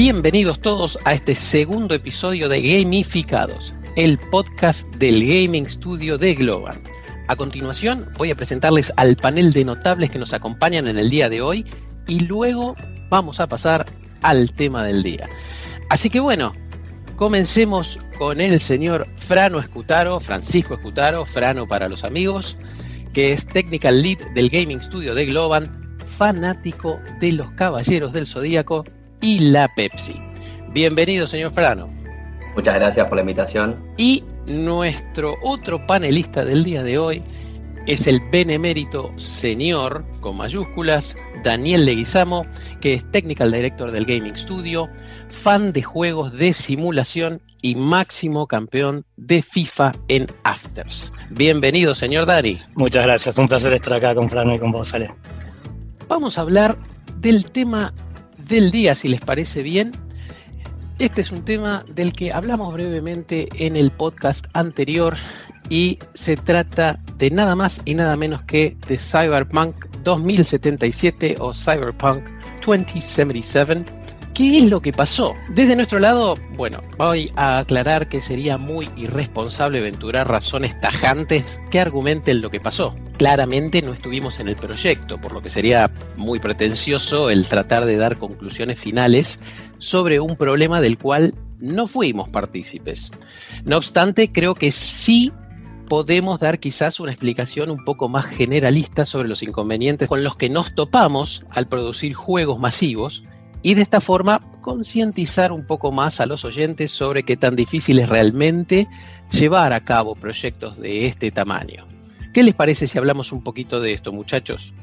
Bienvenidos 0.00 0.60
todos 0.60 0.96
a 1.04 1.12
este 1.12 1.34
segundo 1.34 1.92
episodio 1.92 2.48
de 2.48 2.62
Gamificados, 2.62 3.74
el 3.96 4.16
podcast 4.16 4.88
del 4.94 5.26
Gaming 5.26 5.68
Studio 5.68 6.16
de 6.16 6.36
Globant. 6.36 6.86
A 7.26 7.34
continuación 7.34 8.08
voy 8.16 8.30
a 8.30 8.36
presentarles 8.36 8.92
al 8.96 9.16
panel 9.16 9.52
de 9.52 9.64
notables 9.64 10.10
que 10.10 10.20
nos 10.20 10.32
acompañan 10.32 10.86
en 10.86 10.98
el 10.98 11.10
día 11.10 11.28
de 11.28 11.42
hoy 11.42 11.66
y 12.06 12.20
luego 12.20 12.76
vamos 13.10 13.40
a 13.40 13.48
pasar 13.48 13.86
al 14.22 14.52
tema 14.52 14.84
del 14.84 15.02
día. 15.02 15.28
Así 15.90 16.10
que 16.10 16.20
bueno, 16.20 16.52
comencemos 17.16 17.98
con 18.20 18.40
el 18.40 18.60
señor 18.60 19.04
Frano 19.16 19.58
Escutaro, 19.58 20.20
Francisco 20.20 20.74
Escutaro, 20.74 21.26
Frano 21.26 21.66
para 21.66 21.88
los 21.88 22.04
amigos, 22.04 22.56
que 23.12 23.32
es 23.32 23.48
Technical 23.48 24.00
Lead 24.00 24.18
del 24.32 24.48
Gaming 24.48 24.80
Studio 24.80 25.16
de 25.16 25.26
Globant, 25.26 25.68
fanático 26.04 27.00
de 27.18 27.32
los 27.32 27.50
Caballeros 27.50 28.12
del 28.12 28.28
Zodíaco 28.28 28.84
y 29.20 29.38
la 29.38 29.68
Pepsi. 29.74 30.20
Bienvenido, 30.72 31.26
señor 31.26 31.52
Frano. 31.52 31.88
Muchas 32.54 32.74
gracias 32.74 33.06
por 33.06 33.16
la 33.16 33.22
invitación. 33.22 33.76
Y 33.96 34.24
nuestro 34.48 35.34
otro 35.42 35.86
panelista 35.86 36.44
del 36.44 36.64
día 36.64 36.82
de 36.82 36.98
hoy 36.98 37.22
es 37.86 38.06
el 38.06 38.20
benemérito 38.30 39.12
señor, 39.16 40.04
con 40.20 40.36
mayúsculas, 40.36 41.16
Daniel 41.42 41.86
Leguizamo, 41.86 42.44
que 42.80 42.94
es 42.94 43.10
Technical 43.12 43.50
Director 43.50 43.90
del 43.90 44.04
Gaming 44.04 44.36
Studio, 44.36 44.88
fan 45.28 45.72
de 45.72 45.82
juegos 45.82 46.32
de 46.32 46.52
simulación 46.52 47.40
y 47.62 47.74
máximo 47.76 48.46
campeón 48.46 49.04
de 49.16 49.42
FIFA 49.42 49.92
en 50.08 50.26
Afters. 50.44 51.12
Bienvenido, 51.30 51.94
señor 51.94 52.26
Dari. 52.26 52.60
Muchas 52.74 53.04
gracias, 53.04 53.38
un 53.38 53.48
placer 53.48 53.72
estar 53.72 53.94
acá 53.94 54.14
con 54.14 54.28
Frano 54.28 54.54
y 54.54 54.58
con 54.58 54.70
vos, 54.70 54.92
Ale. 54.94 55.14
Vamos 56.08 56.38
a 56.38 56.42
hablar 56.42 56.76
del 57.20 57.50
tema 57.50 57.92
del 58.48 58.70
día, 58.70 58.94
si 58.94 59.08
les 59.08 59.20
parece 59.20 59.62
bien. 59.62 59.92
Este 60.98 61.20
es 61.20 61.30
un 61.30 61.44
tema 61.44 61.84
del 61.94 62.12
que 62.12 62.32
hablamos 62.32 62.72
brevemente 62.72 63.48
en 63.54 63.76
el 63.76 63.92
podcast 63.92 64.46
anterior 64.54 65.16
y 65.70 65.98
se 66.14 66.36
trata 66.36 66.98
de 67.18 67.30
nada 67.30 67.54
más 67.54 67.82
y 67.84 67.94
nada 67.94 68.16
menos 68.16 68.42
que 68.42 68.76
de 68.88 68.98
Cyberpunk 68.98 69.84
2077 70.02 71.36
o 71.38 71.52
Cyberpunk 71.52 72.24
2077 72.66 73.84
¿Qué 74.38 74.58
es 74.58 74.70
lo 74.70 74.80
que 74.80 74.92
pasó? 74.92 75.34
Desde 75.48 75.74
nuestro 75.74 75.98
lado, 75.98 76.36
bueno, 76.56 76.80
voy 76.96 77.28
a 77.34 77.58
aclarar 77.58 78.08
que 78.08 78.20
sería 78.20 78.56
muy 78.56 78.88
irresponsable 78.96 79.80
aventurar 79.80 80.28
razones 80.28 80.80
tajantes 80.80 81.60
que 81.72 81.80
argumenten 81.80 82.40
lo 82.40 82.48
que 82.48 82.60
pasó. 82.60 82.94
Claramente 83.16 83.82
no 83.82 83.92
estuvimos 83.92 84.38
en 84.38 84.46
el 84.46 84.54
proyecto, 84.54 85.20
por 85.20 85.32
lo 85.32 85.42
que 85.42 85.50
sería 85.50 85.90
muy 86.16 86.38
pretencioso 86.38 87.30
el 87.30 87.48
tratar 87.48 87.84
de 87.84 87.96
dar 87.96 88.16
conclusiones 88.16 88.78
finales 88.78 89.40
sobre 89.78 90.20
un 90.20 90.36
problema 90.36 90.80
del 90.80 90.98
cual 90.98 91.34
no 91.58 91.88
fuimos 91.88 92.28
partícipes. 92.28 93.10
No 93.64 93.76
obstante, 93.76 94.30
creo 94.30 94.54
que 94.54 94.70
sí 94.70 95.32
podemos 95.88 96.38
dar 96.38 96.60
quizás 96.60 97.00
una 97.00 97.10
explicación 97.10 97.70
un 97.70 97.84
poco 97.84 98.08
más 98.08 98.26
generalista 98.26 99.04
sobre 99.04 99.26
los 99.26 99.42
inconvenientes 99.42 100.08
con 100.08 100.22
los 100.22 100.36
que 100.36 100.48
nos 100.48 100.76
topamos 100.76 101.44
al 101.50 101.66
producir 101.66 102.14
juegos 102.14 102.60
masivos 102.60 103.24
y 103.62 103.74
de 103.74 103.82
esta 103.82 104.00
forma 104.00 104.40
concientizar 104.60 105.52
un 105.52 105.66
poco 105.66 105.92
más 105.92 106.20
a 106.20 106.26
los 106.26 106.44
oyentes 106.44 106.92
sobre 106.92 107.22
qué 107.22 107.36
tan 107.36 107.56
difícil 107.56 107.98
es 107.98 108.08
realmente 108.08 108.88
llevar 109.30 109.72
a 109.72 109.80
cabo 109.80 110.14
proyectos 110.14 110.78
de 110.78 111.06
este 111.06 111.30
tamaño. 111.30 111.86
¿Qué 112.32 112.42
les 112.42 112.54
parece 112.54 112.86
si 112.86 112.98
hablamos 112.98 113.32
un 113.32 113.42
poquito 113.42 113.80
de 113.80 113.94
esto, 113.94 114.12
muchachos? 114.12 114.74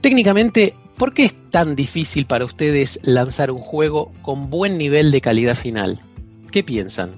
Técnicamente, 0.00 0.74
¿por 0.96 1.12
qué 1.12 1.24
es 1.24 1.50
tan 1.50 1.76
difícil 1.76 2.26
para 2.26 2.44
ustedes 2.44 3.00
lanzar 3.02 3.50
un 3.50 3.60
juego 3.60 4.12
con 4.22 4.50
buen 4.50 4.78
nivel 4.78 5.10
de 5.10 5.20
calidad 5.20 5.54
final? 5.54 6.00
¿Qué 6.50 6.62
piensan? 6.62 7.14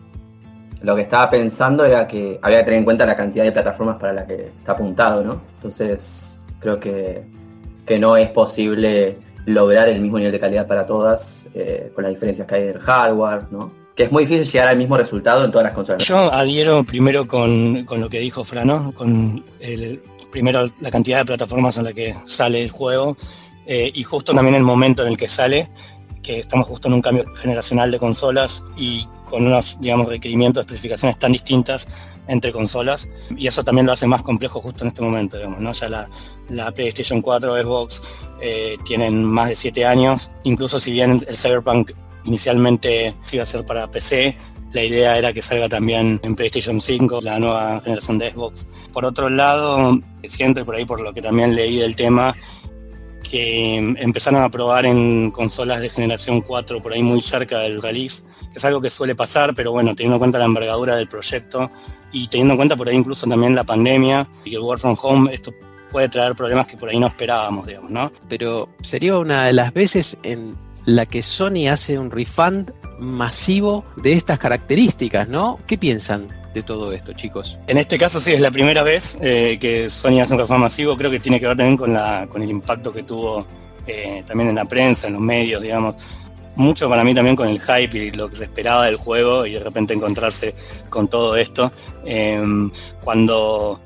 Lo 0.83 0.97
que 0.97 1.03
estaba 1.03 1.31
pensando 1.31 1.85
era 1.85 2.07
que 2.07 2.39
había 2.43 2.59
que 2.59 2.65
tener 2.65 2.79
en 2.79 2.85
cuenta 2.85 3.07
la 3.07 3.17
cantidad 3.17 3.45
de 3.45 3.53
plataformas 3.53 3.97
para 3.97 4.13
la 4.13 4.27
que 4.27 4.47
está 4.59 4.73
apuntado, 4.73 5.25
¿no? 5.25 5.41
Entonces, 5.57 6.39
creo 6.59 6.79
que, 6.79 7.25
que 7.87 7.99
no 7.99 8.17
es 8.17 8.29
posible 8.31 9.17
lograr 9.47 9.89
el 9.89 10.01
mismo 10.01 10.19
nivel 10.19 10.33
de 10.33 10.41
calidad 10.41 10.67
para 10.67 10.87
todas, 10.87 11.47
eh, 11.55 11.91
con 11.95 12.05
las 12.05 12.13
diferencias 12.13 12.47
que 12.47 12.55
hay 12.55 12.63
en 12.63 12.69
el 12.71 12.81
hardware, 12.81 13.43
¿no? 13.51 13.73
Que 13.95 14.05
es 14.05 14.13
muy 14.13 14.25
difícil 14.25 14.51
llegar 14.51 14.69
al 14.69 14.77
mismo 14.77 14.97
resultado 14.97 15.45
en 15.45 15.51
todas 15.51 15.65
las 15.65 15.75
consolas. 15.75 16.05
Yo 16.05 16.33
adhiero 16.33 16.83
primero 16.85 17.29
con, 17.29 17.87
lo 17.89 18.09
que 18.09 18.19
dijo 18.19 18.43
Frano, 18.43 18.93
con 18.95 19.45
el, 19.61 20.03
primero 20.31 20.69
la 20.81 20.91
cantidad 20.91 21.19
de 21.19 21.25
plataformas 21.25 21.79
en 21.79 21.85
la 21.85 21.93
que 21.93 22.15
sale 22.25 22.63
el 22.63 22.71
juego 22.71 23.17
eh, 23.67 23.93
y 23.95 24.03
justo 24.03 24.35
también 24.35 24.57
el 24.57 24.65
momento 24.65 25.03
en 25.03 25.09
el 25.09 25.17
que 25.17 25.29
sale, 25.29 25.71
que 26.23 26.41
estamos 26.41 26.67
justo 26.67 26.89
en 26.89 26.95
un 26.95 27.03
cambio 27.03 27.25
generacional 27.37 27.91
de 27.93 27.99
consolas 27.99 28.65
y 28.77 29.07
con 29.35 29.49
unos, 29.49 29.77
digamos, 29.81 30.07
requerimientos, 30.07 30.61
especificaciones 30.61 31.19
tan 31.19 31.33
distintas 31.33 31.89
entre 32.29 32.53
consolas 32.53 33.09
y 33.37 33.49
eso 33.49 33.65
también 33.65 33.85
lo 33.85 33.91
hace 33.91 34.07
más 34.07 34.23
complejo 34.23 34.61
justo 34.61 34.85
en 34.85 34.89
este 34.89 35.03
momento, 35.03 35.37
digamos, 35.37 35.59
¿no? 35.59 35.73
Ya 35.73 35.89
la, 35.89 36.09
la 36.51 36.71
PlayStation 36.71 37.21
4, 37.21 37.61
Xbox 37.61 38.01
eh, 38.41 38.77
tienen 38.85 39.25
más 39.25 39.49
de 39.49 39.57
7 39.57 39.87
años, 39.87 40.31
incluso 40.45 40.79
si 40.79 40.93
bien 40.93 41.19
el 41.27 41.37
Cyberpunk 41.37 41.91
inicialmente 42.23 43.13
iba 43.33 43.43
a 43.43 43.47
ser 43.47 43.67
para 43.67 43.91
PC, 43.91 44.37
la 44.73 44.85
idea 44.85 45.19
era 45.19 45.33
que 45.33 45.43
salga 45.43 45.69
también 45.69 46.21
en 46.23 46.37
PlayStation 46.37 46.81
5, 46.81 47.21
la 47.21 47.41
nueva 47.41 47.81
generación 47.81 48.19
de 48.19 48.31
Xbox. 48.31 48.69
Por 48.93 49.05
otro 49.05 49.29
lado, 49.29 49.99
siento 50.29 50.61
y 50.61 50.63
por 50.65 50.77
ahí 50.77 50.85
por 50.85 51.01
lo 51.01 51.13
que 51.13 51.23
también 51.23 51.57
leí 51.57 51.79
del 51.79 51.97
tema, 51.97 52.37
que 53.29 53.77
empezaron 53.77 54.43
a 54.43 54.51
probar 54.51 54.87
en 54.87 55.31
consolas 55.31 55.81
de 55.81 55.89
generación 55.89 56.41
4 56.41 56.81
por 56.81 56.93
ahí 56.93 57.03
muy 57.03 57.21
cerca 57.21 57.59
del 57.61 57.83
release, 57.83 58.23
que 58.53 58.59
es 58.59 58.65
algo 58.65 58.81
que 58.81 58.91
suele 58.91 59.17
pasar, 59.17 59.55
pero 59.55 59.73
bueno, 59.73 59.95
teniendo 59.95 60.17
en 60.17 60.21
cuenta 60.21 60.39
la 60.39 60.45
envergadura 60.45 60.95
del 60.95 61.09
proyecto 61.09 61.71
y 62.13 62.29
teniendo 62.29 62.53
en 62.53 62.59
cuenta 62.59 62.77
por 62.77 62.89
ahí 62.89 62.97
incluso 62.97 63.27
también 63.27 63.55
la 63.55 63.65
pandemia 63.65 64.29
y 64.45 64.55
el 64.55 64.61
work 64.61 64.81
from 64.81 64.97
home, 65.03 65.35
esto 65.35 65.53
puede 65.91 66.09
traer 66.09 66.35
problemas 66.35 66.67
que 66.67 66.77
por 66.77 66.89
ahí 66.89 66.99
no 66.99 67.07
esperábamos, 67.07 67.67
digamos, 67.67 67.91
¿no? 67.91 68.13
Pero 68.29 68.69
sería 68.83 69.19
una 69.19 69.47
de 69.47 69.53
las 69.53 69.73
veces 69.73 70.17
en 70.23 70.55
la 70.87 71.07
que 71.07 71.23
Sony 71.23 71.69
hace 71.71 71.99
un 71.99 72.11
refund 72.11 72.73
masivo 72.99 73.85
de 73.97 74.13
estas 74.13 74.39
características, 74.39 75.29
¿no? 75.29 75.59
¿Qué 75.67 75.79
piensan? 75.79 76.29
De 76.55 76.63
todo 76.63 76.93
esto, 76.93 77.13
chicos? 77.13 77.59
En 77.67 77.77
este 77.77 77.99
caso 77.99 78.21
sí, 78.21 78.33
es 78.33 78.41
la 78.41 78.51
primera 78.51 78.83
vez 78.83 79.19
eh, 79.21 79.59
que 79.61 79.91
Sony 79.91 80.21
hace 80.23 80.35
un 80.35 80.41
refund 80.41 80.61
masivo, 80.61 80.97
creo 80.97 81.11
que 81.11 81.21
tiene 81.21 81.41
que 81.41 81.47
ver 81.47 81.57
también 81.57 81.77
con, 81.77 81.93
la, 81.93 82.27
con 82.29 82.43
el 82.43 82.51
impacto 82.51 82.93
que 82.93 83.03
tuvo 83.03 83.45
eh, 83.87 84.23
también 84.27 84.51
en 84.51 84.55
la 84.55 84.65
prensa, 84.65 85.09
en 85.09 85.15
los 85.15 85.23
medios, 85.23 85.61
digamos. 85.61 85.97
Mucho 86.57 86.89
para 86.89 87.03
mí 87.03 87.13
también 87.15 87.35
con 87.35 87.49
el 87.49 87.61
hype 87.61 87.99
y 87.99 88.11
lo 88.13 88.31
que 88.31 88.37
se 88.37 88.45
esperaba 88.45 88.87
del 88.87 88.97
juego 88.97 89.45
y 89.45 89.55
de 89.55 89.61
repente 89.61 89.93
encontrarse 89.93 90.55
con 90.89 91.09
todo 91.09 91.37
esto. 91.37 91.73
Em, 92.05 92.71
cuando 93.03 93.81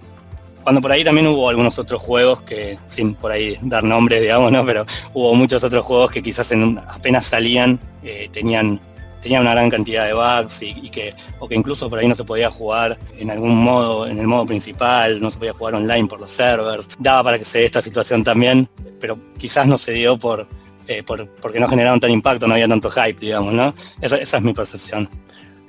cuando 0.62 0.82
por 0.82 0.92
ahí 0.92 1.02
también 1.02 1.26
hubo 1.28 1.48
algunos 1.48 1.78
otros 1.78 2.02
juegos 2.02 2.42
que, 2.42 2.78
sin 2.88 3.14
por 3.14 3.32
ahí 3.32 3.56
dar 3.62 3.82
nombres, 3.84 4.20
digamos, 4.20 4.52
¿no? 4.52 4.66
Pero 4.66 4.84
hubo 5.14 5.34
muchos 5.34 5.64
otros 5.64 5.82
juegos 5.82 6.10
que 6.10 6.22
quizás 6.22 6.52
en, 6.52 6.78
apenas 6.86 7.24
salían, 7.24 7.80
eh, 8.02 8.28
tenían, 8.30 8.78
tenían 9.20 9.42
una 9.42 9.52
gran 9.52 9.70
cantidad 9.70 10.06
de 10.06 10.12
bugs 10.12 10.62
y, 10.62 10.88
que, 10.90 11.14
o 11.38 11.48
que 11.48 11.54
incluso 11.54 11.88
por 11.88 11.98
ahí 11.98 12.08
no 12.08 12.14
se 12.14 12.24
podía 12.24 12.50
jugar 12.50 12.98
en 13.16 13.30
algún 13.30 13.56
modo, 13.56 14.06
en 14.06 14.18
el 14.18 14.26
modo 14.26 14.46
principal, 14.46 15.20
no 15.20 15.30
se 15.30 15.38
podía 15.38 15.52
jugar 15.52 15.74
online 15.74 16.06
por 16.06 16.20
los 16.20 16.30
servers. 16.30 16.88
Daba 16.98 17.24
para 17.24 17.38
que 17.38 17.44
se 17.44 17.58
dé 17.58 17.64
esta 17.64 17.82
situación 17.82 18.24
también, 18.24 18.68
pero 19.00 19.18
quizás 19.36 19.66
no 19.66 19.78
se 19.78 19.92
dio 19.92 20.18
por, 20.18 20.46
eh, 20.86 21.02
por 21.02 21.28
porque 21.28 21.60
no 21.60 21.68
generaron 21.68 22.00
tan 22.00 22.10
impacto, 22.10 22.46
no 22.46 22.54
había 22.54 22.68
tanto 22.68 22.90
hype, 22.90 23.18
digamos, 23.18 23.52
¿no? 23.52 23.74
Esa, 24.00 24.16
esa 24.16 24.36
es 24.38 24.42
mi 24.42 24.54
percepción. 24.54 25.08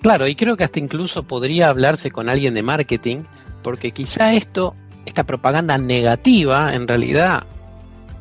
Claro, 0.01 0.27
y 0.27 0.35
creo 0.35 0.55
que 0.55 0.63
hasta 0.63 0.79
incluso 0.79 1.23
podría 1.23 1.69
hablarse 1.69 2.09
con 2.11 2.29
alguien 2.29 2.53
de 2.53 2.63
marketing, 2.63 3.17
porque 3.63 3.91
quizá 3.91 4.33
esto 4.33 4.75
esta 5.05 5.25
propaganda 5.25 5.77
negativa 5.77 6.73
en 6.73 6.87
realidad 6.87 7.43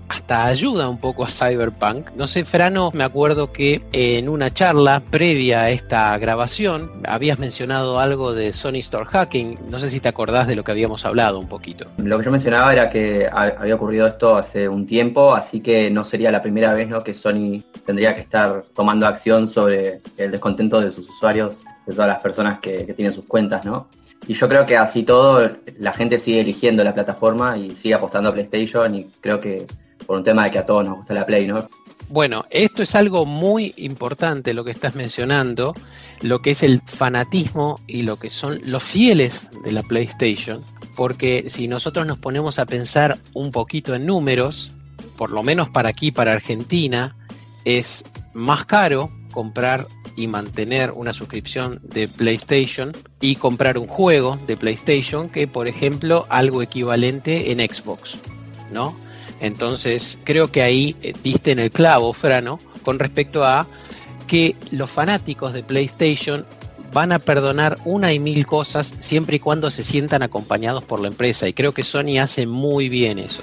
hasta 0.08 0.46
ayuda 0.46 0.88
un 0.88 0.98
poco 0.98 1.24
a 1.24 1.28
Cyberpunk. 1.30 2.10
No 2.16 2.26
sé, 2.26 2.44
Frano, 2.44 2.90
me 2.92 3.04
acuerdo 3.04 3.52
que 3.52 3.82
en 3.92 4.28
una 4.28 4.52
charla 4.52 5.02
previa 5.10 5.62
a 5.62 5.70
esta 5.70 6.16
grabación 6.18 6.90
habías 7.06 7.38
mencionado 7.38 8.00
algo 8.00 8.34
de 8.34 8.52
Sony 8.52 8.76
Store 8.76 9.06
Hacking. 9.06 9.58
No 9.68 9.78
sé 9.78 9.90
si 9.90 10.00
te 10.00 10.08
acordás 10.08 10.46
de 10.46 10.56
lo 10.56 10.64
que 10.64 10.72
habíamos 10.72 11.04
hablado 11.04 11.38
un 11.38 11.48
poquito. 11.48 11.86
Lo 11.98 12.18
que 12.18 12.24
yo 12.24 12.30
mencionaba 12.30 12.72
era 12.72 12.88
que 12.88 13.28
había 13.30 13.74
ocurrido 13.74 14.06
esto 14.06 14.36
hace 14.36 14.68
un 14.68 14.86
tiempo, 14.86 15.34
así 15.34 15.60
que 15.60 15.90
no 15.90 16.04
sería 16.04 16.30
la 16.30 16.42
primera 16.42 16.74
vez 16.74 16.88
¿no? 16.88 17.02
que 17.04 17.14
Sony 17.14 17.62
tendría 17.84 18.14
que 18.14 18.22
estar 18.22 18.64
tomando 18.74 19.06
acción 19.06 19.48
sobre 19.48 20.00
el 20.16 20.30
descontento 20.30 20.80
de 20.80 20.90
sus 20.90 21.08
usuarios, 21.08 21.64
de 21.86 21.92
todas 21.92 22.08
las 22.08 22.18
personas 22.18 22.60
que, 22.60 22.86
que 22.86 22.94
tienen 22.94 23.14
sus 23.14 23.24
cuentas, 23.24 23.64
¿no? 23.64 23.88
Y 24.26 24.34
yo 24.34 24.48
creo 24.48 24.66
que 24.66 24.76
así 24.76 25.04
todo, 25.04 25.50
la 25.78 25.92
gente 25.92 26.18
sigue 26.18 26.40
eligiendo 26.40 26.82
la 26.84 26.92
plataforma 26.92 27.56
y 27.56 27.70
sigue 27.70 27.94
apostando 27.94 28.28
a 28.28 28.32
PlayStation 28.32 28.94
y 28.94 29.04
creo 29.20 29.40
que 29.40 29.66
por 30.06 30.16
un 30.16 30.24
tema 30.24 30.44
de 30.44 30.50
que 30.50 30.58
a 30.58 30.66
todos 30.66 30.84
nos 30.86 30.96
gusta 30.98 31.14
la 31.14 31.26
Play, 31.26 31.46
¿no? 31.46 31.68
Bueno, 32.10 32.46
esto 32.50 32.82
es 32.82 32.94
algo 32.94 33.26
muy 33.26 33.74
importante 33.76 34.54
lo 34.54 34.64
que 34.64 34.70
estás 34.70 34.94
mencionando, 34.94 35.74
lo 36.22 36.40
que 36.40 36.52
es 36.52 36.62
el 36.62 36.80
fanatismo 36.86 37.80
y 37.86 38.02
lo 38.02 38.18
que 38.18 38.30
son 38.30 38.60
los 38.64 38.82
fieles 38.82 39.50
de 39.64 39.72
la 39.72 39.82
PlayStation, 39.82 40.62
porque 40.96 41.50
si 41.50 41.68
nosotros 41.68 42.06
nos 42.06 42.18
ponemos 42.18 42.58
a 42.58 42.64
pensar 42.64 43.18
un 43.34 43.52
poquito 43.52 43.94
en 43.94 44.06
números, 44.06 44.72
por 45.18 45.30
lo 45.30 45.42
menos 45.42 45.68
para 45.68 45.90
aquí, 45.90 46.10
para 46.10 46.32
Argentina, 46.32 47.14
es 47.66 48.04
más 48.32 48.64
caro 48.64 49.10
comprar 49.32 49.86
y 50.16 50.26
mantener 50.26 50.90
una 50.92 51.12
suscripción 51.12 51.80
de 51.82 52.08
PlayStation 52.08 52.92
y 53.20 53.36
comprar 53.36 53.76
un 53.78 53.86
juego 53.86 54.38
de 54.46 54.56
PlayStation 54.56 55.28
que, 55.28 55.46
por 55.46 55.68
ejemplo, 55.68 56.26
algo 56.30 56.62
equivalente 56.62 57.52
en 57.52 57.60
Xbox, 57.60 58.16
¿no? 58.72 58.96
Entonces, 59.40 60.18
creo 60.24 60.50
que 60.50 60.62
ahí 60.62 60.96
eh, 61.02 61.12
diste 61.22 61.52
en 61.52 61.58
el 61.58 61.70
clavo, 61.70 62.12
Frano, 62.12 62.58
con 62.82 62.98
respecto 62.98 63.44
a 63.44 63.66
que 64.26 64.56
los 64.70 64.90
fanáticos 64.90 65.52
de 65.52 65.62
PlayStation 65.62 66.44
van 66.92 67.12
a 67.12 67.18
perdonar 67.18 67.78
una 67.84 68.12
y 68.12 68.18
mil 68.18 68.46
cosas 68.46 68.94
siempre 69.00 69.36
y 69.36 69.40
cuando 69.40 69.70
se 69.70 69.84
sientan 69.84 70.22
acompañados 70.22 70.84
por 70.84 71.00
la 71.00 71.08
empresa. 71.08 71.48
Y 71.48 71.52
creo 71.52 71.72
que 71.72 71.84
Sony 71.84 72.18
hace 72.20 72.46
muy 72.46 72.88
bien 72.88 73.18
eso. 73.18 73.42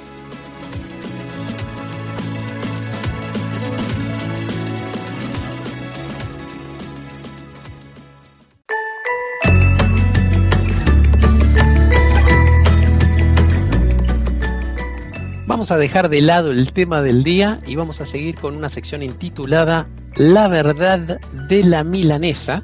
Vamos 15.66 15.78
a 15.78 15.80
dejar 15.80 16.10
de 16.10 16.22
lado 16.22 16.52
el 16.52 16.74
tema 16.74 17.02
del 17.02 17.24
día 17.24 17.58
y 17.66 17.76
vamos 17.76 18.00
a 18.00 18.06
seguir 18.06 18.36
con 18.36 18.56
una 18.56 18.70
sección 18.70 19.02
intitulada 19.02 19.88
La 20.16 20.48
verdad 20.48 21.20
de 21.50 21.64
la 21.64 21.84
milanesa, 21.84 22.62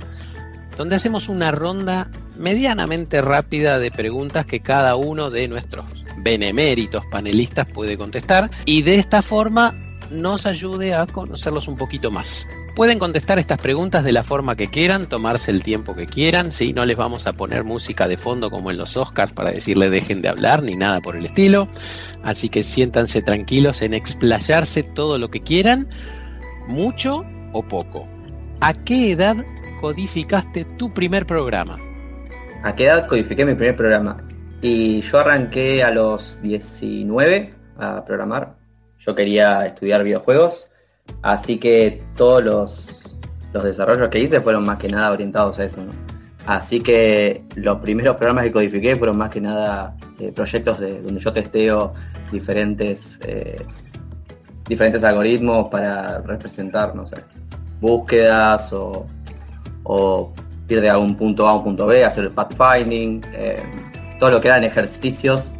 donde 0.77 0.97
hacemos 0.97 1.27
una 1.27 1.51
ronda 1.51 2.11
medianamente 2.37 3.23
rápida 3.23 3.79
de 3.79 3.89
preguntas 3.89 4.45
que 4.45 4.59
cada 4.59 4.95
uno 4.97 5.31
de 5.31 5.47
nuestros 5.47 5.89
beneméritos 6.17 7.03
panelistas 7.09 7.65
puede 7.65 7.97
contestar 7.97 8.51
y 8.65 8.83
de 8.83 8.97
esta 8.97 9.23
forma 9.23 9.73
nos 10.11 10.45
ayude 10.45 10.93
a 10.93 11.07
conocerlos 11.07 11.67
un 11.67 11.77
poquito 11.77 12.11
más. 12.11 12.45
Pueden 12.75 12.99
contestar 12.99 13.37
estas 13.37 13.57
preguntas 13.57 14.05
de 14.05 14.13
la 14.13 14.23
forma 14.23 14.55
que 14.55 14.69
quieran, 14.69 15.07
tomarse 15.07 15.51
el 15.51 15.61
tiempo 15.61 15.93
que 15.93 16.05
quieran, 16.05 16.53
si 16.53 16.71
no 16.71 16.85
les 16.85 16.95
vamos 16.95 17.27
a 17.27 17.33
poner 17.33 17.65
música 17.65 18.07
de 18.07 18.15
fondo 18.15 18.49
como 18.49 18.71
en 18.71 18.77
los 18.77 18.95
Oscars 18.95 19.33
para 19.33 19.51
decirle 19.51 19.89
dejen 19.89 20.21
de 20.21 20.29
hablar 20.29 20.63
ni 20.63 20.77
nada 20.77 21.01
por 21.01 21.17
el 21.17 21.25
estilo. 21.25 21.67
Así 22.23 22.47
que 22.47 22.63
siéntanse 22.63 23.21
tranquilos 23.21 23.81
en 23.81 23.93
explayarse 23.93 24.83
todo 24.83 25.17
lo 25.17 25.29
que 25.29 25.41
quieran, 25.41 25.89
mucho 26.67 27.25
o 27.51 27.61
poco. 27.61 28.07
¿A 28.61 28.73
qué 28.73 29.11
edad 29.11 29.35
codificaste 29.81 30.63
tu 30.77 30.93
primer 30.93 31.25
programa? 31.25 31.77
¿A 32.63 32.73
qué 32.73 32.85
edad 32.85 33.05
codifiqué 33.05 33.45
mi 33.45 33.55
primer 33.55 33.75
programa? 33.75 34.25
Y 34.61 35.01
yo 35.01 35.19
arranqué 35.19 35.83
a 35.83 35.91
los 35.91 36.41
19 36.41 37.53
a 37.79 38.05
programar. 38.05 38.55
Yo 38.97 39.13
quería 39.13 39.65
estudiar 39.65 40.05
videojuegos 40.05 40.70
Así 41.21 41.57
que 41.57 42.03
todos 42.15 42.43
los, 42.43 43.17
desarrollos 43.63 44.09
que 44.09 44.19
hice 44.19 44.41
fueron 44.41 44.65
más 44.65 44.77
que 44.77 44.89
nada 44.89 45.11
orientados 45.11 45.59
a 45.59 45.65
eso. 45.65 45.81
Así 46.45 46.81
que 46.81 47.43
los 47.55 47.79
primeros 47.79 48.15
programas 48.15 48.45
que 48.45 48.51
codifiqué 48.51 48.95
fueron 48.95 49.17
más 49.17 49.29
que 49.29 49.41
nada 49.41 49.95
eh, 50.19 50.31
proyectos 50.31 50.79
de, 50.79 51.01
donde 51.01 51.19
yo 51.19 51.31
testeo 51.31 51.93
diferentes, 52.31 53.19
eh, 53.23 53.63
diferentes 54.67 55.03
algoritmos 55.03 55.69
para 55.69 56.19
representar, 56.21 56.95
no 56.95 57.05
sé, 57.05 57.17
búsquedas 57.79 58.73
o, 58.73 59.05
ir 60.69 60.79
de 60.79 60.89
algún 60.89 61.15
punto 61.15 61.47
A 61.47 61.51
a 61.51 61.55
un 61.55 61.63
punto 61.65 61.85
B, 61.85 62.05
hacer 62.05 62.23
el 62.23 62.31
pathfinding, 62.31 63.21
eh, 63.33 63.61
todo 64.17 64.29
lo 64.29 64.39
que 64.39 64.47
eran 64.47 64.63
ejercicios 64.63 65.53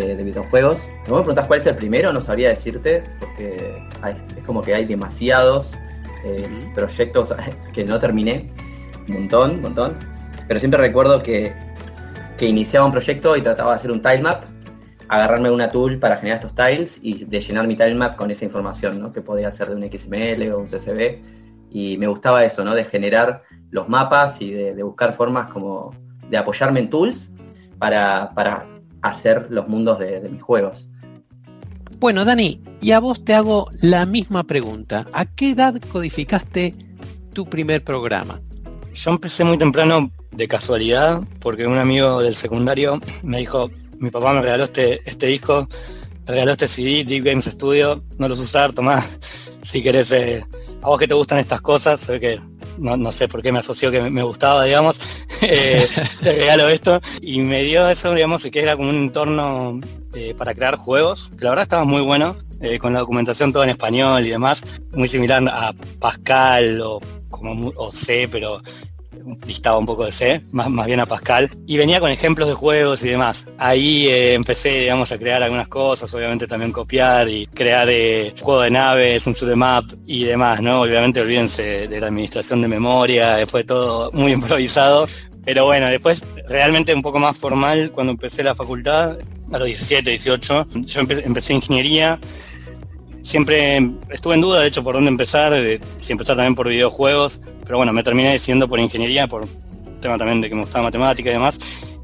de, 0.00 0.24
videojuegos. 0.24 0.80
Si 0.80 1.10
me 1.12 1.18
preguntas 1.18 1.46
cuál 1.46 1.60
es 1.60 1.66
el 1.66 1.76
primero, 1.76 2.12
no 2.12 2.20
sabría 2.20 2.48
decirte, 2.48 3.02
porque 3.18 3.82
es 4.36 4.44
como 4.44 4.62
que 4.62 4.74
hay 4.74 4.84
demasiados 4.84 5.74
eh, 6.24 6.48
proyectos 6.74 7.34
que 7.72 7.84
no 7.84 7.98
terminé, 7.98 8.50
un 9.08 9.14
montón, 9.14 9.50
un 9.52 9.62
montón. 9.62 9.96
Pero 10.46 10.60
siempre 10.60 10.80
recuerdo 10.80 11.22
que, 11.22 11.54
que 12.36 12.46
iniciaba 12.46 12.86
un 12.86 12.92
proyecto 12.92 13.36
y 13.36 13.42
trataba 13.42 13.72
de 13.72 13.76
hacer 13.76 13.90
un 13.90 14.02
tilemap, 14.02 14.44
agarrarme 15.08 15.50
una 15.50 15.70
tool 15.70 15.98
para 15.98 16.16
generar 16.16 16.40
estos 16.40 16.54
tiles 16.54 16.98
y 17.02 17.24
de 17.24 17.40
llenar 17.40 17.66
mi 17.66 17.76
tilemap 17.76 18.16
con 18.16 18.30
esa 18.30 18.44
información, 18.44 19.00
¿no? 19.00 19.12
que 19.12 19.20
podía 19.20 19.50
ser 19.52 19.68
de 19.68 19.76
un 19.76 19.82
XML 19.90 20.52
o 20.52 20.58
un 20.58 20.66
CSV. 20.66 21.20
Y 21.70 21.98
me 21.98 22.06
gustaba 22.06 22.44
eso, 22.44 22.64
¿no? 22.64 22.74
de 22.74 22.84
generar 22.84 23.42
los 23.70 23.88
mapas 23.88 24.40
y 24.40 24.52
de, 24.52 24.74
de 24.74 24.82
buscar 24.82 25.12
formas 25.12 25.52
como 25.52 25.92
de 26.30 26.36
apoyarme 26.36 26.80
en 26.80 26.90
tools 26.90 27.32
para, 27.78 28.32
para 28.34 28.73
hacer 29.04 29.46
los 29.50 29.68
mundos 29.68 29.98
de, 29.98 30.20
mis 30.30 30.42
juegos. 30.42 30.88
Bueno, 32.00 32.24
Dani, 32.24 32.60
y 32.80 32.92
a 32.92 33.00
vos 33.00 33.24
te 33.24 33.34
hago 33.34 33.68
la 33.80 34.06
misma 34.06 34.44
pregunta. 34.44 35.06
¿A 35.12 35.26
qué 35.26 35.50
edad 35.50 35.74
codificaste 35.92 36.74
tu 37.32 37.44
primer 37.46 37.84
programa? 37.84 38.40
Yo 38.94 39.10
empecé 39.10 39.44
muy 39.44 39.58
temprano 39.58 40.10
de 40.32 40.48
casualidad, 40.48 41.20
porque 41.40 41.66
un 41.66 41.78
amigo 41.78 42.20
del 42.20 42.34
secundario 42.34 43.00
me 43.22 43.38
dijo, 43.38 43.70
mi 43.98 44.10
papá 44.10 44.32
me 44.32 44.40
regaló 44.40 44.64
este, 44.64 45.08
este 45.08 45.26
disco, 45.26 45.68
me 46.26 46.32
regaló 46.32 46.52
este 46.52 46.68
CD, 46.68 47.04
Deep 47.04 47.24
Games 47.24 47.44
Studio, 47.44 48.02
no 48.18 48.28
lo 48.28 48.34
usar, 48.34 48.72
tomá, 48.72 49.04
si 49.62 49.82
querés, 49.82 50.12
eh, 50.12 50.46
a 50.82 50.86
vos 50.86 50.98
que 50.98 51.08
te 51.08 51.14
gustan 51.14 51.38
estas 51.38 51.60
cosas, 51.60 52.00
sé 52.00 52.18
que 52.18 52.40
no, 52.78 53.12
sé 53.12 53.28
por 53.28 53.42
qué 53.42 53.52
me 53.52 53.58
asoció 53.58 53.90
que 53.90 54.00
me, 54.00 54.22
gustaba, 54.22 54.64
digamos, 54.64 55.00
eh, 55.42 55.88
te 56.22 56.32
regalo 56.32 56.68
esto. 56.68 57.00
Y 57.20 57.40
me 57.40 57.62
dio 57.62 57.88
eso, 57.88 58.14
digamos, 58.14 58.44
que 58.44 58.60
era 58.60 58.76
como 58.76 58.90
un 58.90 58.96
entorno 58.96 59.80
eh, 60.14 60.34
para 60.36 60.54
crear 60.54 60.76
juegos, 60.76 61.30
que 61.36 61.44
la 61.44 61.50
verdad 61.50 61.64
estaba 61.64 61.84
muy 61.84 62.02
bueno, 62.02 62.36
eh, 62.60 62.78
con 62.78 62.92
la 62.92 63.00
documentación 63.00 63.52
todo 63.52 63.64
en 63.64 63.70
español 63.70 64.26
y 64.26 64.30
demás, 64.30 64.64
muy 64.92 65.08
similar 65.08 65.42
a 65.48 65.72
Pascal 65.98 66.80
o, 66.80 67.00
como, 67.30 67.72
o 67.76 67.90
C, 67.90 68.28
pero 68.30 68.60
distaba 69.46 69.78
un 69.78 69.86
poco 69.86 70.04
de 70.04 70.12
C, 70.12 70.40
más, 70.52 70.70
más 70.70 70.86
bien 70.86 71.00
a 71.00 71.06
Pascal, 71.06 71.50
y 71.66 71.76
venía 71.76 72.00
con 72.00 72.10
ejemplos 72.10 72.48
de 72.48 72.54
juegos 72.54 73.02
y 73.04 73.08
demás. 73.08 73.48
Ahí 73.58 74.08
eh, 74.08 74.34
empecé, 74.34 74.80
digamos, 74.80 75.12
a 75.12 75.18
crear 75.18 75.42
algunas 75.42 75.68
cosas, 75.68 76.12
obviamente 76.14 76.46
también 76.46 76.72
copiar 76.72 77.28
y 77.28 77.46
crear 77.46 77.88
eh, 77.90 78.34
juego 78.40 78.62
de 78.62 78.70
naves, 78.70 79.26
un 79.26 79.34
shoot 79.34 79.54
map 79.54 79.84
y 80.06 80.24
demás, 80.24 80.60
¿no? 80.60 80.82
Obviamente 80.82 81.20
olvídense 81.20 81.88
de 81.88 82.00
la 82.00 82.08
administración 82.08 82.62
de 82.62 82.68
memoria, 82.68 83.46
fue 83.46 83.64
todo 83.64 84.10
muy 84.12 84.32
improvisado, 84.38 85.06
pero 85.44 85.64
bueno, 85.64 85.88
después 85.88 86.24
realmente 86.48 86.94
un 86.94 87.02
poco 87.02 87.18
más 87.18 87.36
formal, 87.36 87.90
cuando 87.92 88.12
empecé 88.12 88.42
la 88.42 88.54
facultad, 88.54 89.16
a 89.52 89.58
los 89.58 89.66
17, 89.66 90.10
18, 90.10 90.68
yo 90.72 91.00
empecé 91.00 91.52
ingeniería, 91.54 92.18
siempre 93.24 93.90
estuve 94.10 94.34
en 94.34 94.40
duda, 94.42 94.60
de 94.60 94.68
hecho, 94.68 94.84
por 94.84 94.94
dónde 94.94 95.10
empezar, 95.10 95.52
si 95.96 96.12
empezar 96.12 96.36
también 96.36 96.54
por 96.54 96.68
videojuegos, 96.68 97.40
pero 97.64 97.78
bueno, 97.78 97.92
me 97.92 98.04
terminé 98.04 98.32
decidiendo 98.32 98.68
por 98.68 98.78
ingeniería, 98.78 99.26
por 99.26 99.48
tema 100.00 100.18
también 100.18 100.40
de 100.40 100.48
que 100.48 100.54
me 100.54 100.60
gustaba 100.60 100.84
matemática 100.84 101.30
y 101.30 101.32
demás. 101.32 101.58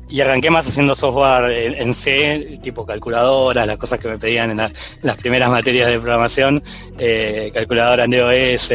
Y 0.08 0.20
arranqué 0.20 0.50
más 0.50 0.66
haciendo 0.66 0.96
software 0.96 1.76
en, 1.78 1.94
C, 1.94 2.58
tipo 2.62 2.84
calculadoras, 2.84 3.64
las 3.64 3.76
cosas 3.76 4.00
que 4.00 4.08
me 4.08 4.18
pedían 4.18 4.50
en, 4.50 4.72
las 5.02 5.16
primeras 5.18 5.50
materias 5.50 5.88
de 5.88 6.00
programación, 6.00 6.60
eh, 6.98 7.52
calculadora 7.54 8.04
en 8.04 8.10
DOS. 8.10 8.72